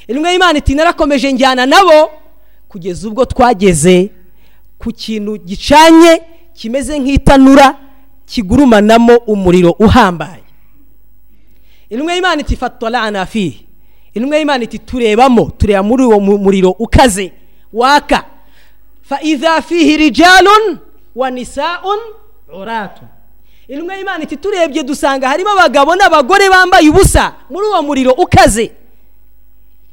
intumwa 0.08 0.32
y'imana 0.32 0.58
iti 0.58 0.74
narakomeje 0.74 1.32
njyana 1.32 1.66
nabo 1.66 2.10
kugeza 2.73 3.07
ubwo 3.07 3.25
twageze 3.25 4.09
ku 4.81 4.89
kintu 4.91 5.37
gicanye 5.37 6.21
kimeze 6.53 6.97
nk'itanura 6.99 7.77
kigurumanamo 8.25 9.15
umuriro 9.29 9.71
uhambaye. 9.79 10.41
Intumwa 11.89 12.13
y'imana 12.15 12.41
iti 12.41 12.55
fatolana 12.55 13.25
fihi 13.25 13.65
intumwa 14.13 14.37
y'imana 14.37 14.63
iti 14.63 14.79
turebamo 14.79 15.51
tureba 15.57 15.83
muri 15.83 16.03
uwo 16.03 16.19
mu- 16.19 16.37
muriro 16.37 16.71
ukaze 16.71 17.31
waka. 17.73 18.25
Fa 19.01 19.21
idha 19.21 19.61
fihi 19.61 19.97
rijalun 19.97 20.77
wa 21.15 21.29
nisaun 21.31 21.99
uratun. 22.53 23.07
Intumwa 23.67 23.95
y'imana 23.95 24.23
iti 24.23 24.37
turebye 24.37 24.83
dusanga 24.83 25.27
harimo 25.29 25.49
abagabo 25.49 25.95
n'abagore 25.95 26.49
bambaye 26.49 26.89
ubusa 26.89 27.33
muri 27.49 27.67
uwo 27.67 27.81
muriro 27.81 28.11
ukaze. 28.11 28.71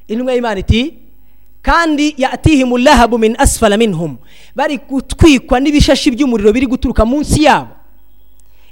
Intumwa 0.08 0.32
y'imana 0.34 0.60
iti 0.60 0.94
kandi 1.62 2.14
yatihimu 2.16 2.78
lahabu 2.78 3.18
min 3.18 3.34
asfala 3.38 3.76
minhum. 3.76 4.16
Bari 4.56 4.78
gutwikwa 4.88 5.60
n'ibishashi 5.60 6.10
by'umuriro 6.10 6.52
biri 6.52 6.66
guturuka 6.66 7.04
munsi 7.04 7.44
yabo. 7.44 7.68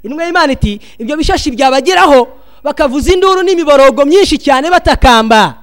Intumwa 0.03 0.24
y'imana 0.24 0.53
iti 0.53 0.81
ibyo 0.98 1.16
bishashi 1.16 1.51
byabageraho 1.51 2.29
bakavuza 2.64 3.12
induru 3.12 3.42
n'imiborogo 3.42 4.05
myinshi 4.05 4.38
cyane 4.38 4.70
batakamba. 4.70 5.59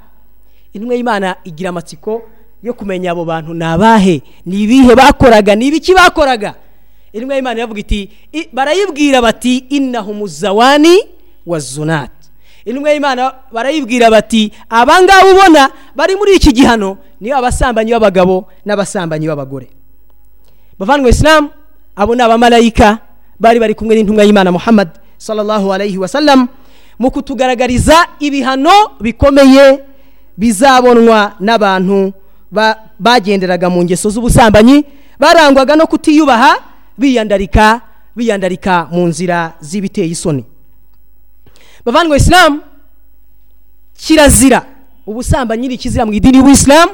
Intumwa 0.73 0.95
y'imana 0.95 1.35
igira 1.43 1.69
amatsiko 1.69 2.21
yo 2.63 2.73
kumenya 2.73 3.11
abo 3.11 3.25
bantu 3.25 3.53
ni 3.53 3.63
abahe 3.65 4.21
ni 4.45 4.63
ibihe 4.63 4.95
bakoraga 4.95 5.55
ni 5.55 5.67
ibiki 5.67 5.93
bakoraga. 5.93 6.55
Intumwa 7.13 7.35
y'imana 7.35 7.57
iravuga 7.59 7.79
iti 7.79 8.09
"I- 8.33 8.49
barayibwira 8.53 9.21
bati 9.21 9.57
innahumu 9.57 10.27
zawani 10.27 10.99
wa 11.45 11.59
zunat 11.59 12.14
intumwa 12.65 12.91
y'imana 12.91 13.33
barayibwira 13.51 14.09
bati 14.11 14.51
abangaba 14.69 15.31
ubona 15.31 15.69
bari 15.95 16.15
muri 16.15 16.35
iki 16.35 16.51
gihano 16.53 16.97
niyo 17.21 17.37
abasambanyi 17.37 17.91
b'abagabo 17.93 18.47
n'abasambanyi 18.65 19.27
b'abagore. 19.27 19.67
Bavandwa 20.79 21.09
isilamu 21.09 21.49
abo 21.95 22.15
ni 22.15 22.21
abamarayika 22.21 22.97
bari 23.39 23.59
bari 23.59 23.73
kumwe 23.75 23.95
n'intumwa 23.95 24.23
y'imana 24.23 24.51
muhammad 24.51 24.89
sallallahu 25.17 25.73
alayhi 25.73 25.97
wa 25.97 26.07
sallam 26.07 26.47
mu 26.99 27.11
kutugaragariza 27.11 28.07
ibihano 28.19 28.97
bikomeye 28.99 29.79
bizabonwa 30.37 31.35
n'abantu 31.39 32.13
ba- 32.51 32.77
bagenderaga 32.99 33.69
mu 33.69 33.83
ngeso 33.83 34.09
z'ubusambanyi 34.09 34.83
barangwaga 35.19 35.75
no 35.75 35.87
kutiyubaha 35.87 36.59
biyandarika 36.97 37.81
biyandarika 38.15 38.87
mu 38.91 39.07
nzira 39.07 39.53
z'ibiteye 39.61 40.07
isoni. 40.11 40.43
Bavandwa 41.85 42.17
isilamu 42.17 42.61
kirazira. 43.97 44.65
Ubusambanyi 45.05 45.67
ni 45.67 45.73
ikizira 45.73 46.05
mu 46.05 46.13
idini 46.13 46.37
y'ubuyisilamu 46.37 46.91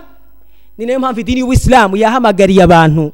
ni 0.78 0.86
na 0.86 0.94
yo 0.94 1.00
mpamvu 1.00 1.20
idini 1.20 1.40
y'ubuyisilamu 1.40 1.98
yahamagariye 1.98 2.64
abantu. 2.64 3.12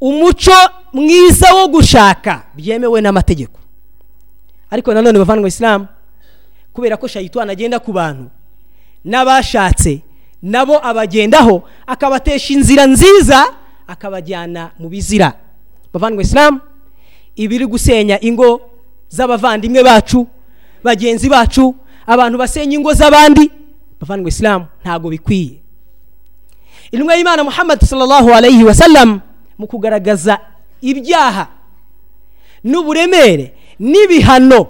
Umuco 0.00 0.52
mwiza 0.92 1.54
wo 1.54 1.68
gushaka 1.68 2.42
byemewe 2.54 3.00
n'amategeko. 3.00 3.58
Ariko 4.70 4.94
nanone 4.94 5.18
bavandwa 5.18 5.48
isilamu 5.48 5.86
kubera 6.72 6.96
ko 6.96 7.08
shayitani 7.08 7.50
agenda 7.50 7.78
ku 7.78 7.92
bantu 7.92 8.30
n'abashatse 9.04 10.02
nabo 10.42 10.76
abagendaho 10.86 11.62
akabatesha 11.86 12.52
inzira 12.54 12.86
nziza 12.86 13.46
akabajyana 13.86 14.70
mu 14.78 14.88
bizira. 14.88 15.32
Bavandwa 15.92 16.22
isilamu 16.22 16.60
ibiri 17.36 17.66
gusenya 17.66 18.20
ingo 18.20 18.60
z'abavandimwe 19.14 19.82
bacu 19.82 20.26
bagenzi 20.84 21.28
bacu 21.28 21.74
abantu 22.06 22.38
basenya 22.38 22.74
ingo 22.76 22.92
z'abandi 22.94 23.50
bavandwa 24.00 24.28
isilamu 24.28 24.66
ntabwo 24.82 25.10
bikwiye. 25.10 25.56
Intumwa 26.92 27.14
y'imana 27.16 27.44
muhammad 27.44 27.80
sallallahu 27.84 28.30
alayhi 28.34 28.64
wa 28.64 28.74
sallam 28.74 29.20
mu 29.58 29.66
kugaragaza 29.66 30.38
ibyaha 30.82 31.46
n'uburemere 32.64 33.54
n'ibihano 33.78 34.66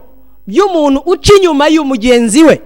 by'umuntu 0.46 1.00
uca 1.06 1.32
inyuma 1.36 1.68
y'umugenzi 1.68 2.44
we 2.44 2.60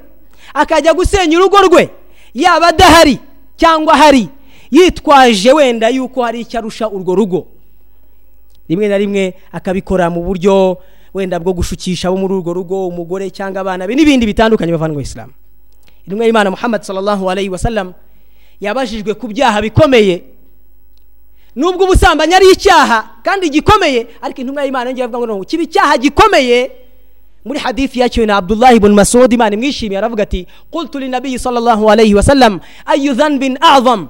akajya 0.54 0.94
gusenya 0.94 1.38
urugo 1.38 1.58
rwe 1.66 1.90
yaba 2.34 2.68
adahari 2.68 3.18
cyangwa 3.56 3.94
ahari 3.94 4.28
yitwaje 4.70 5.52
wenda 5.52 5.88
yuko 5.88 6.22
hari 6.22 6.40
icyo 6.40 6.58
arusha 6.58 6.88
urwo 6.90 7.14
rugo. 7.14 7.46
Rimwe 8.68 8.88
na 8.88 8.98
rimwe 8.98 9.34
akabikora 9.52 10.10
mu 10.10 10.22
buryo 10.22 10.78
wenda 11.13 11.39
bwo 11.39 11.53
gushukisha 11.53 12.07
abo 12.07 12.17
muri 12.17 12.33
urwo 12.33 12.53
rugo 12.53 12.87
umugore 12.87 13.29
cyangwa 13.29 13.61
abana 13.61 13.87
be 13.87 13.95
n'ibindi 13.95 14.25
bitandukanye 14.25 14.71
bavandwa 14.71 15.01
isilamu 15.01 15.33
intumwa 16.05 16.25
y'imana 16.25 16.49
muhammad 16.51 16.81
sallallahu 16.81 17.29
alayhi 17.31 17.49
wa 17.49 17.57
sallam 17.57 17.93
yabajijwe 18.61 19.13
ku 19.13 19.27
byaha 19.27 19.61
bikomeye 19.61 20.23
nubwo 21.55 21.83
ubusambanyi 21.85 22.33
ari 22.35 22.47
icyaha 22.51 23.21
kandi 23.23 23.49
gikomeye 23.49 24.07
ariko 24.21 24.41
intumwa 24.41 24.63
y'imana 24.65 24.89
yongeye 24.89 25.05
avuga 25.05 25.35
ngo 25.35 25.45
kiba 25.45 25.63
icyaha 25.63 25.97
gikomeye 25.97 26.71
muri 27.45 27.59
hadithi 27.59 27.99
yakiwe 27.99 28.25
na 28.25 28.37
abdullah 28.41 28.73
ibn 28.75 28.91
masud 28.93 29.33
imana 29.33 29.53
imwishimiye 29.55 29.97
aravuga 29.99 30.23
ati 30.23 30.47
qultu 30.71 30.99
linabiyi 30.99 31.39
sallallahu 31.39 31.91
alayhi 31.91 32.15
wa 32.15 32.23
sallam 32.23 32.59
ayu 32.85 33.13
dhanbin 33.13 33.57
a'zam 33.61 34.07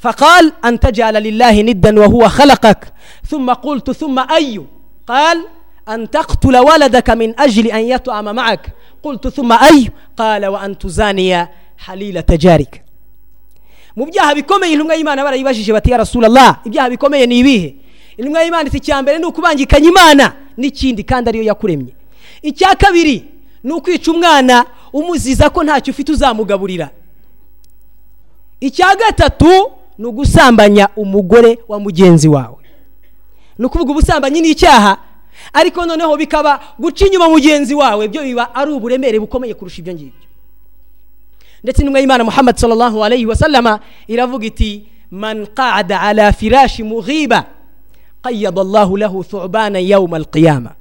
فقال 0.00 0.52
أن 0.64 0.80
تجعل 0.80 1.22
لله 1.22 1.62
ندا 1.62 2.00
وهو 2.00 2.28
خلقك 2.28 2.92
ثم 3.28 3.52
قلت 3.52 3.90
ثم 3.90 4.18
أي 4.18 4.56
قال 5.06 5.44
أن 5.88 6.10
تقتل 6.10 6.56
ولدك 6.56 7.10
من 7.10 7.40
أجل 7.40 7.66
أن 7.66 7.80
يطعم 7.80 8.34
معك 8.34 8.72
قلت 9.02 9.28
ثم 9.28 9.52
أي 9.52 9.90
قال 10.16 10.46
وأن 10.46 10.78
تزاني 10.78 11.46
حليلة 11.78 12.24
جارك 12.30 12.82
mu 13.96 14.06
byaha 14.06 14.34
bikomeye 14.34 14.72
intumwa 14.72 14.94
y'imana 14.94 15.24
barayibajije 15.24 15.72
bati 15.72 15.90
ya 15.90 15.96
rasulallah 15.98 16.60
ibyaha 16.64 16.90
bikomeye 16.90 17.26
ni 17.26 17.38
ibihe 17.38 17.74
intumwa 18.16 18.42
y'imana 18.42 18.68
iti 18.68 18.76
icya 18.76 19.02
mbere 19.02 19.18
ni 19.18 19.24
ukubangikanya 19.24 19.88
imana 19.88 20.32
n'ikindi 20.56 21.02
kandi 21.04 21.28
ariyo 21.28 21.44
yakuremye 21.44 21.92
icya 22.42 22.74
kabiri 22.74 23.24
ni 23.64 23.72
ukwica 23.72 24.08
umwana 24.12 24.64
umuziza 24.92 25.50
ko 25.50 25.64
ntacyo 25.64 25.90
ufite 25.92 26.12
uzamugaburira 26.12 26.90
icya 28.60 28.96
gatatu 28.96 29.70
ni 29.98 30.06
ugusambanya 30.06 30.88
umugore 30.96 31.58
wa 31.68 31.80
mugenzi 31.80 32.28
wawe 32.28 32.56
ni 33.58 33.64
ukuvuga 33.66 33.90
ubusambanyi 33.90 34.40
ni 34.40 34.48
icyaha 34.50 34.96
ariko 35.53 35.85
noneho 35.85 36.17
bikaba 36.17 36.59
guca 36.79 37.05
inyuma 37.05 37.29
mugenzi 37.29 37.75
wawe 37.75 38.07
byo 38.07 38.21
biba 38.23 38.55
ari 38.55 38.71
uburemere 38.71 39.19
bukomeye 39.19 39.53
kurusha 39.53 39.79
ibyo 39.81 39.93
ngibyo. 39.93 40.25
Ndetse 41.63 41.81
intumwa 41.81 41.99
y'imana 41.99 42.23
muhammad 42.23 42.55
sallallahu 42.57 43.03
alayhi 43.05 43.25
wa 43.25 43.35
sallama 43.35 43.79
iravuga 44.07 44.45
iti 44.45 44.85
man 45.11 45.47
qada 45.47 46.01
ala 46.01 46.33
firashi 46.33 46.83
mughiba 46.83 47.45
qayyada 48.21 48.61
allahu 48.61 48.97
lahu 48.97 49.23
thubana 49.23 49.79
yawma 49.79 50.17
alqiyama. 50.17 50.71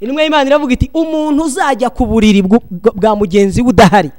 Intumwa 0.00 0.22
y'imana 0.22 0.46
iravuga 0.50 0.72
iti 0.74 0.90
umuntu 0.94 1.44
uzajya 1.44 1.90
ku 1.90 2.06
buriri 2.06 2.42
bw- 2.42 2.62
bw- 2.70 2.94
bwa 2.94 3.16
mugenzi 3.16 3.62
we 3.62 3.68
udahari. 3.68 4.10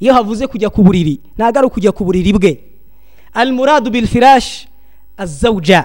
Iyo 0.00 0.14
havuze 0.14 0.46
kujya 0.46 0.70
ku 0.70 0.82
buriri 0.82 1.20
ntabwo 1.38 1.58
ari 1.58 1.66
ukujya 1.66 1.92
ku 1.92 2.04
buriri 2.04 2.32
bwe. 2.32 2.52
Almuradu 3.34 3.90
bilfirash 3.90 4.66
azawuja 5.16 5.84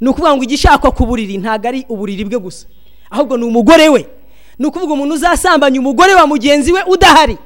ni 0.00 0.08
ukuvuga 0.08 0.36
ngo 0.36 0.42
igishakwa 0.44 0.90
ku 0.90 1.06
buriri 1.06 1.38
ntabwo 1.38 1.68
ari 1.68 1.84
uburiri 1.88 2.24
bwe 2.24 2.38
gusa. 2.38 2.66
Ahubwo 3.10 3.36
ni 3.36 3.44
umugore 3.44 3.88
we. 3.88 4.06
Ni 4.58 4.66
ukuvuga 4.66 4.92
umuntu 4.92 5.14
uzasambanya 5.14 5.80
umugore 5.80 6.14
wa 6.14 6.26
mugenzi 6.26 6.72
we 6.72 6.82
udahari. 6.82 7.38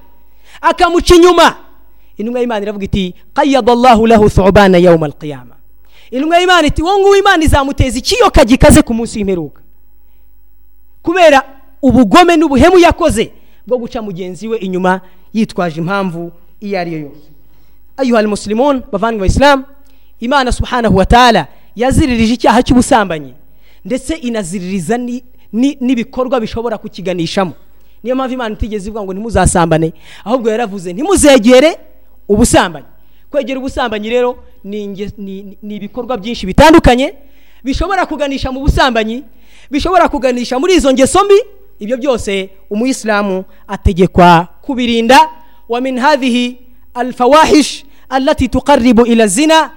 Akamuca 0.61 1.15
inyuma. 1.17 1.57
Intumwa 2.17 2.41
y'imana 2.41 2.63
iravuga 2.63 2.85
iti 2.85 3.15
qayyada 3.35 3.73
allahu 3.73 4.07
lahu 4.07 4.31
thubana 4.31 4.79
yawma 4.79 5.07
alqiyama. 5.07 5.57
Intumwa 6.11 6.39
y'imana 6.41 6.67
iti 6.69 6.83
wowe 6.83 7.01
nguwo 7.01 7.17
imana 7.17 7.45
izamuteza 7.45 7.99
ikiyoka 7.99 8.45
gikaze 8.45 8.83
ku 8.83 8.95
munsi 8.95 9.19
w'imperuka. 9.19 9.63
Kubera 11.03 11.43
ubugome 11.83 12.37
n'ubuhemu 12.37 12.79
yakoze 12.79 13.33
bwo 13.67 13.79
guca 13.79 14.03
mugenzi 14.03 14.49
we 14.49 14.59
inyuma 14.59 15.01
yitwaje 15.33 15.81
impamvu 15.81 16.33
iyo 16.61 16.81
ari 16.81 16.93
yo 16.93 16.99
yose. 16.99 17.27
Ayuha 17.97 18.21
almuslimun 18.21 18.83
bavandimwe 18.93 19.27
isilamu 19.27 19.65
imana 20.21 20.53
subhanahu 20.53 20.97
wa 20.97 21.07
ta'ala 21.07 21.47
yaziririje 21.77 22.35
icyaha 22.35 22.63
cy'ubusambanyi. 22.63 23.35
Ndetse 23.85 24.15
inaziririza 24.15 24.97
ni- 24.99 25.23
ni- 25.53 25.77
n'ibikorwa 25.81 26.41
bishobora 26.41 26.79
kukiganishamo 26.79 27.53
niyo 28.03 28.15
mpamvu 28.17 28.35
imana 28.35 28.55
itigeze 28.55 28.89
ivuga 28.89 29.03
ngo 29.05 29.13
ntimuzasambane 29.15 29.93
ahubwo 30.25 30.51
yaravuze 30.51 30.93
ntimuzegere 30.93 31.77
ubusambanyi 32.29 32.87
kwegera 33.31 33.59
ubusambanyi 33.61 34.09
rero 34.11 34.37
ni 34.65 35.75
ibikorwa 35.77 36.17
byinshi 36.19 36.47
bitandukanye 36.47 37.15
bishobora 37.65 38.07
kuganisha 38.07 38.53
mu 38.53 38.61
busambanyi 38.61 39.23
bishobora 39.71 40.09
kuganisha 40.09 40.59
muri 40.59 40.75
izo 40.75 40.93
ngeso 40.93 41.25
mbi. 41.25 41.39
Ibyo 41.79 41.97
byose 41.97 42.51
umuyisilamu 42.71 43.45
ategekwa 43.69 44.49
kubirinda. 44.63 45.19
Wa 45.69 45.81
min 45.81 45.99
hadhihi 45.99 46.59
alfawahish 46.95 47.85
allati 48.09 48.49
tuqarribu 48.49 49.07
ila 49.07 49.27
zina 49.27 49.71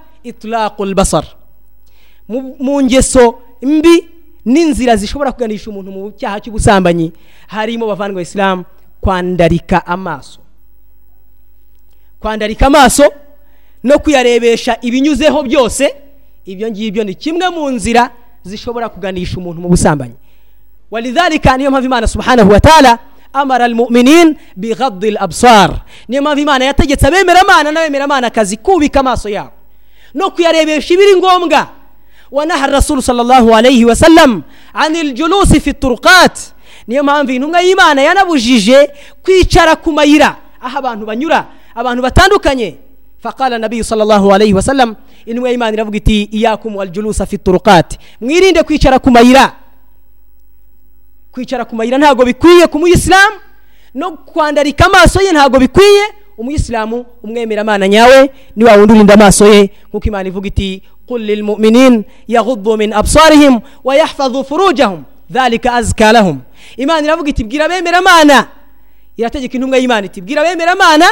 mu 2.60 2.82
ngeso 2.84 3.40
mbi 3.62 4.10
n'inzira 4.46 4.96
zishobora 4.96 5.32
kuganisha 5.32 5.70
umuntu 5.70 5.92
mu 5.92 6.12
cyaha 6.12 6.40
cy'ubusambanyi 6.40 7.12
harimo 7.48 7.88
bavandwa 7.88 8.22
isilamu 8.22 8.64
kwandarika 9.02 9.86
amaso. 9.88 10.40
Kwandarika 12.20 12.68
amaso 12.68 13.04
no 13.84 14.00
kuyarebesha 14.00 14.78
ibinyuzeho 14.82 15.44
byose 15.44 15.96
ibyo 16.46 16.70
ngibyo 16.72 17.04
ni 17.04 17.16
kimwe 17.16 17.50
mu 17.50 17.70
nzira 17.70 18.10
zishobora 18.44 18.90
kuganisha 18.90 19.38
umuntu 19.38 19.62
mu 19.62 19.70
busambanyi. 19.70 20.14
Walidhalika 20.92 21.58
niyo 21.58 21.72
mpamvu 21.72 21.86
imana 21.86 22.08
subhanahu 22.08 22.52
wa 22.52 22.60
ta'ala 22.60 23.00
amara 23.34 23.66
almuminin 23.66 24.38
bighaddi 24.56 25.12
labsar 25.12 25.82
niyo 26.08 26.22
mpamvu 26.22 26.40
imana 26.42 26.66
yategetse 26.66 27.08
abemeramana 27.08 27.72
n'abemeramana 27.72 28.28
akazi 28.28 28.58
kubika 28.58 29.00
amaso 29.00 29.30
yabo. 29.30 29.52
No 30.14 30.32
kuyarebesha 30.32 30.94
ibiri 30.94 31.16
ngombwa 31.16 31.68
wanaha 32.32 32.68
rasulu 32.68 33.02
sallallahu 33.02 33.56
alayhi 33.56 33.86
wasallam 33.86 34.44
ani 34.74 35.04
ljulusi 35.04 35.60
fi 35.60 35.74
turuqat 35.74 36.40
niyo 36.88 37.04
mpamvu 37.04 37.32
intumwa 37.32 37.62
y'imana 37.62 38.02
yanabujije 38.02 38.90
kwicara 39.24 39.76
ku 39.76 39.92
mayira 39.92 40.36
aho 40.62 40.78
abantu 40.78 41.06
banyura 41.06 41.46
abantu 41.76 42.02
batandukanye. 42.04 42.78
Faqala 43.24 43.58
nabiyu 43.58 43.84
sallallahu 43.84 44.34
alayhi 44.34 44.54
wasallam 44.54 44.96
intumwa 45.26 45.50
y'imana 45.50 45.74
iravuga 45.74 45.98
iti 45.98 46.24
iyakum 46.24 46.76
waljulusa 46.76 47.26
fi 47.26 47.38
turuqat. 47.38 47.98
Mwirinde 48.22 48.64
kwicara 48.64 49.00
ku 49.00 49.12
mayira. 49.12 49.52
Kwicara 51.32 51.66
ku 51.66 51.76
mayira 51.76 51.98
ntabwo 51.98 52.26
bikwiye 52.26 52.68
ku 52.68 52.80
muyisilamu 52.80 53.36
no 53.94 54.12
kwandarika 54.12 54.86
amaso 54.86 55.22
ye 55.22 55.32
ntabwo 55.32 55.60
bikwiye 55.60 56.04
umuyisilamu 56.39 57.07
umwemeramana 57.23 57.89
nyawe 57.89 58.31
ni 58.57 58.65
wa 58.65 58.73
wundi 58.77 58.93
urinda 58.93 59.15
amaso 59.15 59.47
ye 59.47 59.71
nk'uko 59.89 60.07
imana 60.09 60.29
ivuga 60.29 60.49
iti 60.49 60.83
قل 61.11 61.21
للمؤمنين 61.27 62.05
يغضوا 62.29 62.77
من 62.77 62.93
أبصارهم 62.95 63.63
ويحفظوا 63.85 64.43
فروجهم 64.43 65.03
ذلك 65.33 65.67
أزكى 65.67 66.13
لهم 66.13 66.41
إيمان 66.79 67.05
iravuga 67.05 67.31
iti 67.31 67.45
bwira 67.45 67.65
abemeramana 67.65 68.47
irategeka 69.17 69.55
intumwa 69.59 69.79
y'imana 69.79 70.07
iti 70.07 70.21
bwira 70.23 70.41
abemeramana 70.43 71.07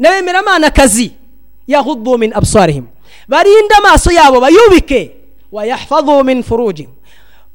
n'abemeramana 0.00 0.70
kazi 0.70 1.12
yaghuddu 1.68 2.18
min 2.18 2.32
absarihim 2.32 2.84
barinde 3.28 3.74
amaso 3.78 4.10
yabo 4.12 4.40
bayubike 4.40 5.10
wayahfadhu 5.52 6.24
min 6.24 6.42
furujihim 6.42 6.90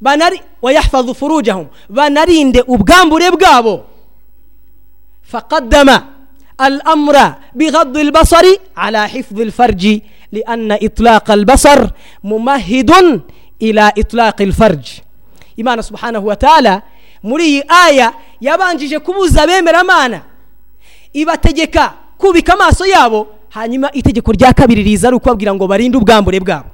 banari 0.02 0.42
wayahfadhu 0.62 1.16
furujahum 1.16 1.66
banarinde 1.90 2.62
ubwambure 2.68 3.32
bwabo 3.32 3.86
faqaddama 5.24 6.04
الأمر 6.62 7.34
بغض 7.56 7.98
البصر 7.98 8.46
على 8.78 9.08
حفظ 9.10 9.42
الفرج 9.42 10.00
لأن 10.32 10.72
إطلاق 10.72 11.32
البصر 11.32 11.90
ممهد 12.24 12.92
إلى 13.62 13.92
إطلاق 13.98 14.42
الفرج 14.42 14.86
إيمان 15.60 15.82
سبحانه 15.82 16.20
وتعالى 16.20 16.82
muri 17.24 17.64
aya 17.68 18.14
yabanjije 18.42 19.00
kubuza 19.00 19.44
abemeramana 19.44 20.22
ibategeka 21.14 21.94
kubika 22.18 22.54
amaso 22.54 22.86
yabo 22.86 23.28
hanyuma 23.50 23.92
itegeko 23.92 24.32
rya 24.32 24.54
kabiri 24.54 24.84
riza 24.84 25.08
ari 25.08 25.16
ukubabwira 25.18 25.54
ngo 25.56 25.68
barinde 25.68 25.98
ubwambure 25.98 26.40
bwabo 26.40 26.70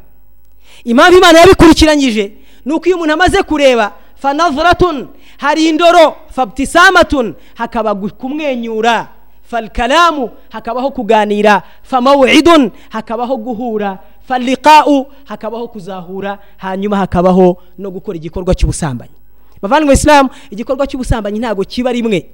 impamvu 0.83 1.17
imana 1.17 1.39
yabikurikiranyije 1.39 2.31
ni 2.65 2.73
uko 2.73 2.85
iyo 2.85 2.95
umuntu 2.95 3.13
amaze 3.13 3.43
kureba 3.43 3.91
fanavratun 4.15 5.07
hari 5.37 5.69
indoro 5.69 6.15
fabtisamatun 6.35 7.33
hakaba 7.55 7.95
kumwenyura 7.95 9.07
Falkalamu 9.50 10.30
hakabaho 10.48 10.90
kuganira 10.90 11.62
famawidun 11.82 12.70
hakabaho 12.88 13.36
guhura 13.36 13.98
faliqau 14.28 15.06
hakabaho 15.24 15.68
kuzahura 15.68 16.38
hanyuma 16.56 16.96
hakabaho 16.96 17.58
no 17.78 17.90
gukora 17.90 18.16
igikorwa 18.16 18.54
cy'ubusambanyi 18.54 19.14
bavandimwe 19.62 19.94
isilamu 19.94 20.28
igikorwa 20.50 20.86
cy'ubusambanyi 20.86 21.38
ntabwo 21.38 21.64
kiba 21.64 21.92
rimwe. 21.92 22.30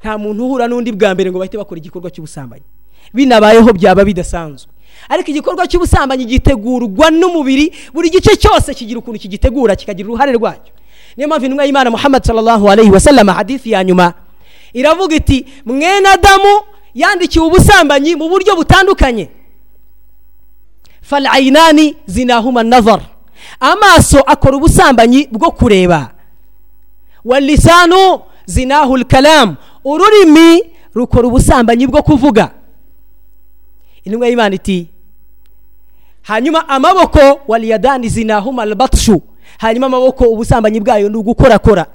Nta 0.00 0.18
muntu 0.18 0.44
uhura 0.46 0.68
n'undi 0.68 0.92
bwa 0.92 1.14
mbere 1.14 1.30
ngo 1.30 1.38
bahite 1.38 1.56
bakora 1.58 1.78
igikorwa 1.78 2.10
cy'ubusambanyi. 2.10 2.64
Binabayeho 3.14 3.72
byaba 3.72 4.04
bidasanzwe. 4.04 4.68
Ariko 5.08 5.30
igikorwa 5.30 5.66
cy'ubusambanyi 5.66 6.24
gitegurwa 6.24 7.10
n'umubiri 7.10 7.72
buri 7.94 8.10
gice 8.10 8.36
cyose 8.36 8.74
kigira 8.74 8.98
ukuntu 8.98 9.18
kigitegura 9.20 9.76
kikagira 9.76 10.08
uruhare 10.08 10.32
rwacyo. 10.32 10.72
Niyo 11.16 11.28
mpamvu 11.28 11.44
intumwa 11.46 11.64
y'imana 11.64 11.90
muhammad 11.90 12.24
sallallahu 12.24 12.70
alayhi 12.70 12.90
wa 12.90 13.00
sallam 13.00 13.28
hadithi 13.28 13.70
ya 13.70 13.84
nyuma 13.84 14.14
iravuga 14.72 15.16
iti 15.16 15.46
mwene 15.64 16.08
adamu 16.08 16.62
yandikiwe 16.94 17.46
ubusambanyi 17.46 18.14
mu 18.16 18.28
buryo 18.28 18.56
butandukanye. 18.56 19.30
Falayinani 21.02 21.96
zinahuma 22.06 22.62
nazar 22.62 23.00
amaso 23.60 24.20
akora 24.20 24.56
ubusambanyi 24.56 25.28
bwo 25.32 25.50
kureba. 25.50 26.12
Walisanu 27.24 28.20
zinahu 28.46 29.04
kalamu 29.04 29.56
ururimi 29.84 30.62
rukora 30.94 31.28
ubusambanyi 31.28 31.86
bwo 31.86 32.02
kuvuga. 32.02 32.50
Intumwa 34.04 34.28
y'imana 34.28 34.54
iti 34.54 34.86
hanyuma 36.22 36.68
amaboko 36.68 37.40
waliyadani 37.48 38.08
zinahuma 38.08 38.62
albatshu. 38.62 39.22
Hanyuma 39.58 39.86
amaboko 39.86 40.24
ubusambanyi 40.24 40.80
bwayo 40.80 41.08
ni 41.08 41.16
ugukorakora. 41.16 41.86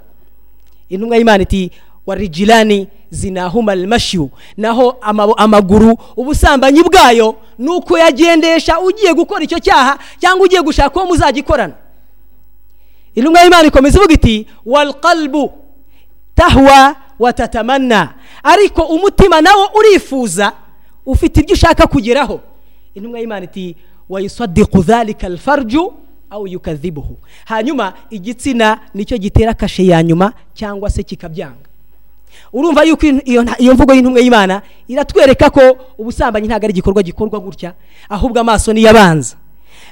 Intumwa 0.90 1.18
y'imana 1.18 1.44
iti 1.44 1.72
warijilani 2.06 2.88
zinahuma 3.10 3.72
almashyu. 3.72 4.30
Naho 4.58 4.98
amaguru 5.38 5.98
ubusambanyi 6.18 6.84
bwayo 6.84 7.36
ni 7.58 7.70
uko 7.70 7.98
yagendesha 7.98 8.80
ugiye 8.80 9.14
gukora 9.14 9.44
icyo 9.44 9.60
cyaha 9.60 10.00
cyangwa 10.20 10.46
ugiye 10.46 10.62
gushaka 10.62 10.96
uwo 11.00 11.06
muzagikorana. 11.06 11.74
Intumwa 13.16 13.42
y'imana 13.44 13.68
ikomeza 13.68 13.98
ivuga 14.00 14.14
iti 14.14 14.48
walqalbu 14.66 15.52
tahwa 16.36 16.96
watatamanna 17.20 18.14
ariko 18.44 18.82
umutima 18.82 19.42
nawo 19.42 19.70
urifuza 19.80 20.54
ufite 21.06 21.40
ibyo 21.40 21.54
ushaka 21.54 21.88
kugeraho. 21.88 22.40
Intumwa 22.96 23.20
y'imana 23.20 23.46
iti 23.46 23.76
wayusadiku 24.10 24.82
dhalika 24.84 25.28
alfarju 25.28 25.94
aw 26.30 26.48
yukadhibuhu. 26.48 27.18
Hanyuma 27.46 27.94
igitsina 28.10 28.80
ni 28.94 29.06
cyo 29.06 29.18
gitera 29.18 29.54
kashe 29.54 29.86
ya 29.86 30.04
nyuma 30.04 30.34
cyangwa 30.54 30.90
se 30.90 31.04
kikabyanga. 31.04 31.71
Urumva 32.54 32.84
yuko 32.84 33.06
iyo 33.60 33.74
mvugo 33.74 33.94
y'intumwa 33.94 34.20
y'imana 34.20 34.62
iratwereka 34.88 35.50
ko 35.50 35.62
ubusambanyi 35.98 36.48
ntabwo 36.48 36.66
ari 36.66 36.72
igikorwa 36.74 37.04
gikorwa 37.04 37.40
gutya 37.40 37.74
ahubwo 38.10 38.40
amaso 38.40 38.74
niyo 38.74 38.90
abanza 38.90 39.36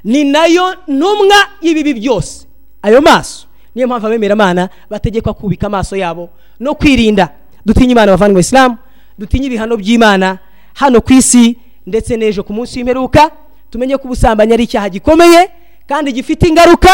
ni 0.03 0.23
na 0.23 0.45
yo 0.45 0.75
ntumwa 0.87 1.35
y'ibibi 1.61 1.93
byose. 1.93 2.45
Ayo 2.81 3.01
maso 3.01 3.47
niyo 3.75 3.87
mpamvu 3.87 4.07
abemeramana 4.07 4.69
bategekwa 4.89 5.33
kubika 5.33 5.67
amaso 5.67 5.95
yabo 5.95 6.29
no 6.59 6.75
kwirinda. 6.75 7.29
Dutinye 7.65 7.91
imana 7.91 8.11
bavandimwe 8.11 8.41
isilamu 8.41 8.77
dutinye 9.19 9.45
ibihano 9.47 9.77
by'imana 9.77 10.37
hano 10.73 11.01
ku 11.01 11.13
isi 11.13 11.57
ndetse 11.87 12.15
n'ejo 12.17 12.43
ku 12.43 12.53
munsi 12.53 12.79
w'imperuka 12.79 13.31
tumenye 13.71 13.97
ko 13.97 14.03
ubusambanyi 14.07 14.53
ari 14.53 14.63
icyaha 14.63 14.89
gikomeye 14.89 15.49
kandi 15.87 16.11
gifite 16.13 16.47
ingaruka. 16.47 16.89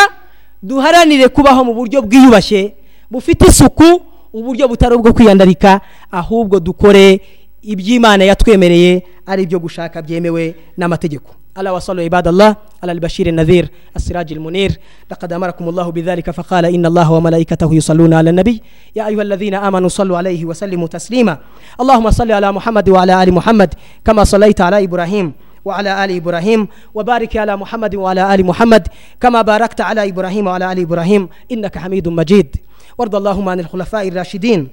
Duharanire 0.64 1.28
kubaho 1.30 1.64
mu 1.64 1.74
buryo 1.74 2.02
bwiyubashye 2.02 2.74
bufite 3.12 3.46
isuku 3.46 4.02
uburyo 4.36 4.68
butari 4.68 4.96
ubwo 4.96 5.14
kwiyandarika 5.16 5.82
ahubwo 6.12 6.60
dukore 6.60 7.22
iby'imana 7.64 8.24
yatwemereye 8.24 9.04
ari 9.26 9.44
ibyo 9.44 9.60
gushaka 9.60 10.02
byemewe 10.02 10.56
n'amategeko. 10.78 11.32
Ala 11.56 11.72
wasalu 11.74 12.02
ibadallah 12.04 12.56
ala 12.82 12.92
albashir 12.92 13.32
nadhir 13.32 13.70
asiraj 13.96 14.28
almunir. 14.32 14.76
Laqad 15.10 15.32
amarakum 15.34 15.70
allah 15.72 15.88
bidhalika 15.92 16.34
faqala 16.34 16.68
inna 16.70 16.88
allah 16.92 17.08
wa 17.12 17.22
malaikatahu 17.22 17.74
yusalluna 17.80 18.20
ala 18.20 18.32
nabi. 18.32 18.62
Ya 18.94 19.06
ayuha 19.06 19.22
alladhina 19.24 19.62
amanu 19.64 19.90
sallu 19.90 20.18
alayhi 20.18 20.46
wa 20.46 20.56
sallimu 20.56 20.88
taslima. 20.92 21.40
Allahumma 21.80 22.12
salli 22.12 22.34
ala 22.34 22.52
muhammad 22.52 22.90
wa 22.90 23.02
ala 23.02 23.20
ali 23.20 23.32
muhammad 23.32 23.72
kama 24.04 24.26
sallaita 24.26 24.68
ala 24.68 24.82
ibrahim 24.82 25.32
وعلى 25.66 26.06
آل 26.06 26.12
إبراهيم 26.22 26.68
وبارك 26.94 27.38
على 27.38 27.58
محمد 27.58 27.96
وعلى 27.96 28.22
آل 28.36 28.46
محمد 28.46 28.88
كما 29.22 29.42
باركت 29.42 29.82
على 29.82 30.10
إبراهيم 30.14 30.48
وعلى 30.48 30.72
آل 30.72 30.80
إبراهيم 30.86 31.30
إنك 31.52 31.78
حميد 31.78 32.08
مجيد 32.08 32.50
وارض 32.98 33.16
اللهم 33.16 33.50
عن 33.50 33.60
الخلفاء 33.60 34.08
الراشدين 34.08 34.68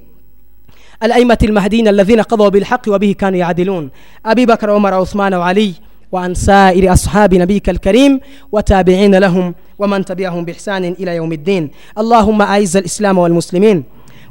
الأئمة 1.03 1.39
المهديين 1.43 1.89
الذين 1.89 2.21
قضوا 2.21 2.49
بالحق 2.49 2.83
وبه 2.89 3.15
كانوا 3.19 3.39
يعدلون 3.39 3.91
أبي 4.27 4.47
بكر 4.47 4.71
وعمر 4.71 4.95
وعثمان 4.95 5.35
وعلي 5.35 5.75
وعن 6.13 6.35
سائر 6.35 6.93
أصحاب 6.93 7.35
نبيك 7.35 7.69
الكريم 7.71 8.21
وتابعين 8.53 9.15
لهم 9.15 9.55
ومن 9.79 10.05
تبعهم 10.05 10.45
بإحسان 10.45 10.85
إلى 10.85 11.17
يوم 11.17 11.33
الدين 11.33 11.71
اللهم 11.99 12.43
أعز 12.43 12.77
الإسلام 12.77 13.19
والمسلمين 13.19 13.85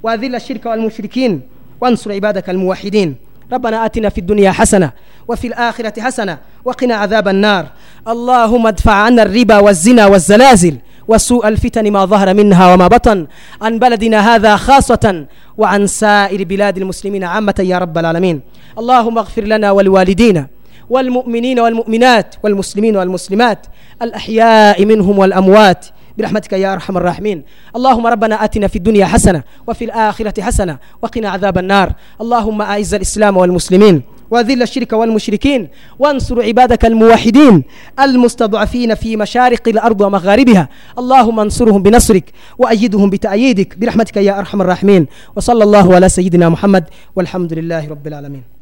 وأذل 0.03 0.35
الشرك 0.35 0.65
والمشركين 0.65 1.41
وانصر 1.81 2.11
عبادك 2.11 2.49
الموحدين 2.49 3.15
ربنا 3.53 3.85
آتنا 3.85 4.09
في 4.09 4.17
الدنيا 4.17 4.51
حسنة 4.51 4.91
وفي 5.27 5.47
الآخرة 5.47 6.01
حسنة 6.01 6.37
وقنا 6.65 6.95
عذاب 6.95 7.27
النار 7.27 7.67
اللهم 8.07 8.67
ادفع 8.67 8.91
عنا 8.91 9.23
الربا 9.23 9.59
والزنا 9.59 10.07
والزلازل 10.07 10.77
وسوء 11.07 11.47
الفتن 11.47 11.91
ما 11.91 12.05
ظهر 12.05 12.33
منها 12.33 12.73
وما 12.73 12.87
بطن 12.87 13.27
عن 13.61 13.79
بلدنا 13.79 14.35
هذا 14.35 14.55
خاصة 14.55 15.25
وعن 15.57 15.87
سائر 15.87 16.43
بلاد 16.43 16.77
المسلمين 16.77 17.23
عامة 17.23 17.55
يا 17.59 17.77
رب 17.77 17.97
العالمين 17.97 18.41
اللهم 18.79 19.17
اغفر 19.17 19.43
لنا 19.43 19.71
والوالدين 19.71 20.47
والمؤمنين 20.89 21.59
والمؤمنات 21.59 22.35
والمسلمين 22.43 22.97
والمسلمات 22.97 23.65
الأحياء 24.01 24.85
منهم 24.85 25.19
والأموات 25.19 25.85
برحمتك 26.17 26.53
يا 26.53 26.73
ارحم 26.73 26.97
الراحمين 26.97 27.43
اللهم 27.75 28.07
ربنا 28.07 28.43
اتنا 28.43 28.67
في 28.67 28.75
الدنيا 28.75 29.05
حسنه 29.05 29.43
وفي 29.67 29.85
الاخره 29.85 30.41
حسنه 30.41 30.77
وقنا 31.01 31.29
عذاب 31.29 31.57
النار 31.57 31.91
اللهم 32.21 32.61
اعز 32.61 32.93
الاسلام 32.93 33.37
والمسلمين 33.37 34.01
وذل 34.31 34.61
الشرك 34.61 34.93
والمشركين 34.93 35.67
وانصر 35.99 36.41
عبادك 36.41 36.85
الموحدين 36.85 37.63
المستضعفين 37.99 38.95
في 38.95 39.17
مشارق 39.17 39.67
الأرض 39.67 40.01
ومغاربها 40.01 40.69
اللهم 40.99 41.39
انصرهم 41.39 41.83
بنصرك 41.83 42.31
وأيدهم 42.57 43.09
بتأييدك 43.09 43.77
برحمتك 43.77 44.17
يا 44.17 44.39
أرحم 44.39 44.61
الراحمين 44.61 45.07
وصلى 45.35 45.63
الله 45.63 45.95
على 45.95 46.09
سيدنا 46.09 46.49
محمد 46.49 46.83
والحمد 47.15 47.53
لله 47.53 47.89
رب 47.89 48.07
العالمين 48.07 48.60